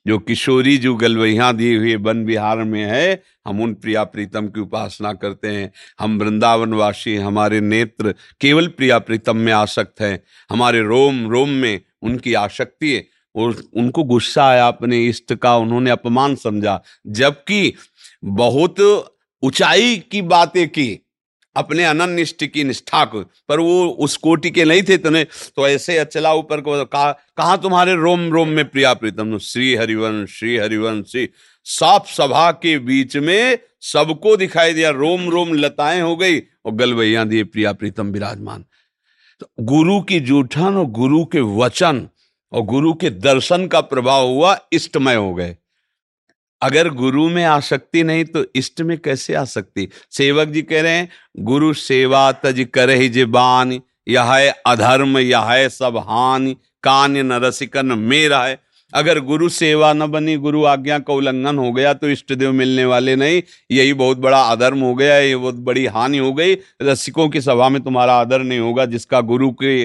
जो 0.06 0.18
किशोरी 0.18 0.76
जो 0.76 0.94
गलवैया 0.94 1.52
दिए 1.52 1.76
हुए 1.76 1.94
वन 1.96 2.24
विहार 2.24 2.58
में 2.58 2.84
है, 2.84 3.22
हम 3.46 3.60
उन 3.60 3.74
प्रिया 3.74 4.04
प्रीतम 4.04 4.48
की 4.48 4.60
उपासना 4.60 5.12
करते 5.12 5.48
हैं। 5.48 5.72
हम 6.00 6.18
वृंदावनवासी 6.18 7.16
हमारे 7.16 7.60
नेत्र 7.60 8.14
केवल 8.40 8.68
प्रिया 8.68 8.98
प्रीतम 8.98 9.36
में 9.36 9.52
आसक्त 9.52 10.00
हैं। 10.00 10.22
हमारे 10.50 10.80
रोम 10.80 11.30
रोम 11.30 11.48
में 11.48 11.80
उनकी 12.02 12.34
आसक्ति 12.34 12.92
है, 12.92 13.06
और 13.36 13.62
उनको 13.74 14.04
गुस्सा 14.04 14.44
आया 14.44 14.68
अपने 14.68 15.06
इष्ट 15.06 15.34
का, 15.34 15.56
उन्होंने 15.56 15.90
अपमान 15.90 16.34
समझा, 16.34 16.82
जबकि 17.06 17.74
बहुत 18.24 18.80
ऊंचाई 19.42 19.96
की 20.10 20.22
बातें 20.22 20.68
की। 20.68 21.03
अपने 21.56 21.84
अनन्य 21.84 22.24
की 22.24 22.64
निष्ठा 22.64 23.04
को। 23.04 23.20
पर 23.48 23.60
वो 23.60 23.86
उस 23.88 24.16
कोटि 24.16 24.50
के 24.50 24.64
नहीं 24.64 24.82
थे 24.82 24.98
तने 24.98 25.24
तो 25.24 25.68
ऐसे 25.68 25.98
अचला 25.98 26.32
ऊपर 26.34 26.60
को 26.60 26.84
कहा 26.84 27.12
कहा 27.36 27.56
तुम्हारे 27.56 27.94
रोम 27.94 28.28
रोम 28.30 28.48
में 28.48 28.68
प्रिया 28.68 28.94
प्रीतम? 28.94 29.38
श्री 29.38 29.74
हरिवंश 29.74 30.30
श्री 30.30 30.56
हरिवंश, 30.56 31.06
श्री 31.06 31.28
साफ़ 31.64 32.12
सभा 32.12 32.50
के 32.52 32.78
बीच 32.78 33.16
में 33.16 33.58
सबको 33.80 34.36
दिखाई 34.36 34.72
दिया। 34.72 34.90
रोम 34.90 35.28
रोम 35.30 35.52
लताएँ 35.54 36.00
हो 36.00 36.16
गई 36.16 36.38
और 36.38 36.72
गलवैया 36.72 37.24
दिए 37.24 37.44
प्रिया 37.44 37.72
प्रीतम 37.72 38.06
विराजमान। 38.06 38.64
तो 39.40 39.50
गुरु 39.60 40.00
की 40.00 40.20
जूठन 40.20 40.76
और 40.76 40.86
गुरु 40.86 41.24
के 41.24 41.40
वचन 41.40 42.08
और 42.52 42.62
गुरु 42.62 42.92
के 42.94 43.10
दर्शन 43.10 43.66
का 43.66 43.80
प्रभाव 43.80 44.26
हुआ, 44.26 44.58
इष्टमय 44.72 45.14
हो 45.14 45.34
गए। 45.34 45.56
अगर 46.62 46.88
गुरु 46.90 47.28
में 47.28 47.44
आसक्ति 47.44 48.02
नहीं 48.02 48.24
तो 48.24 48.44
इष्ट 48.56 48.80
में 48.80 48.96
कैसे 48.98 49.34
आ 49.34 49.44
सकती 49.46 49.88
सेवक 50.10 50.48
जी 50.48 50.62
कह 50.62 50.82
रहे 50.82 50.92
हैं, 50.92 51.08
गुरु 51.40 51.72
सेवा 51.74 52.30
तज 52.34 52.66
कर 52.74 52.90
ही 52.90 53.08
जीबान 53.08 53.80
यह 54.08 54.32
है 54.32 54.50
अधर्म 54.66 55.18
यह 55.18 55.40
है 55.42 55.68
सब 55.70 55.96
हानि, 56.08 56.56
कान्य 56.82 57.22
न 57.22 57.32
रसिकन 57.42 57.98
मेरा 57.98 58.44
है। 58.44 58.58
अगर 58.92 59.18
गुरु 59.20 59.48
सेवा 59.48 59.92
न 59.92 60.06
बनी, 60.06 60.36
गुरु 60.36 60.64
आज्ञा 60.64 60.98
का 60.98 61.12
उल्लंघन 61.12 61.58
हो 61.58 61.70
गया 61.72 61.92
तो 61.94 62.08
इष्ट 62.10 62.32
देव 62.32 62.52
मिलने 62.52 62.84
वाले 62.84 63.16
नहीं। 63.16 63.42
यही 63.70 63.92
बहुत 63.94 64.18
बड़ा 64.18 64.42
अधर्म 64.42 64.80
हो 64.80 64.94
गया, 64.94 65.16
ये 65.16 65.36
बहुत 65.36 65.54
बड़ी 65.54 65.86
हानि 65.86 66.18
हो 66.18 66.32
गई। 66.32 66.54
रसिकों 66.82 67.28
की 67.28 67.40
सभा 67.40 67.68
में 67.68 67.82
तुम्हारा 67.82 68.14
आदर 68.14 68.42
नहीं 68.42 68.58
होगा, 68.58 68.84
जिसका 68.86 69.20
गुरु 69.22 69.50
के 69.52 69.84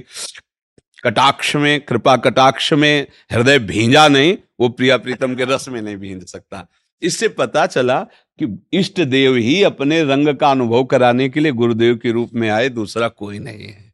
कटाक्ष 1.04 1.56
में, 1.56 1.82
कृपा 1.82 2.16
कटाक्ष 2.16 2.74
में, 2.74 3.08
हृदय 3.32 3.60
भींजा 3.60 4.08
नहीं, 4.08 4.38
वो 4.60 4.70
प्रिया 4.70 4.98
प्रीतम 4.98 5.36
के 5.36 5.44
रस 5.44 5.70
में 5.70 5.82
नहीं 5.82 5.98
भींज 5.98 6.26
सकता। 6.26 6.68
इससे 7.02 7.28
पता 7.28 7.66
चला 7.66 8.00
कि 8.40 8.60
इष्ट 8.74 9.02
देव 9.02 9.36
ही 9.36 9.64
अपने 9.64 10.04
रंग 10.04 10.36
का 10.36 10.52
अनुभव 10.52 10.84
कराने 10.84 11.30
के 11.30 11.40
लिए 11.40 11.52
गुरुदेव 11.52 11.96
के 11.96 12.12
रूप 12.12 12.30
में 12.34 12.50
आए, 12.50 12.70
दूसरा 12.70 13.08
कोई 13.08 13.40
नहीं 13.40 13.68
है। 13.68 13.89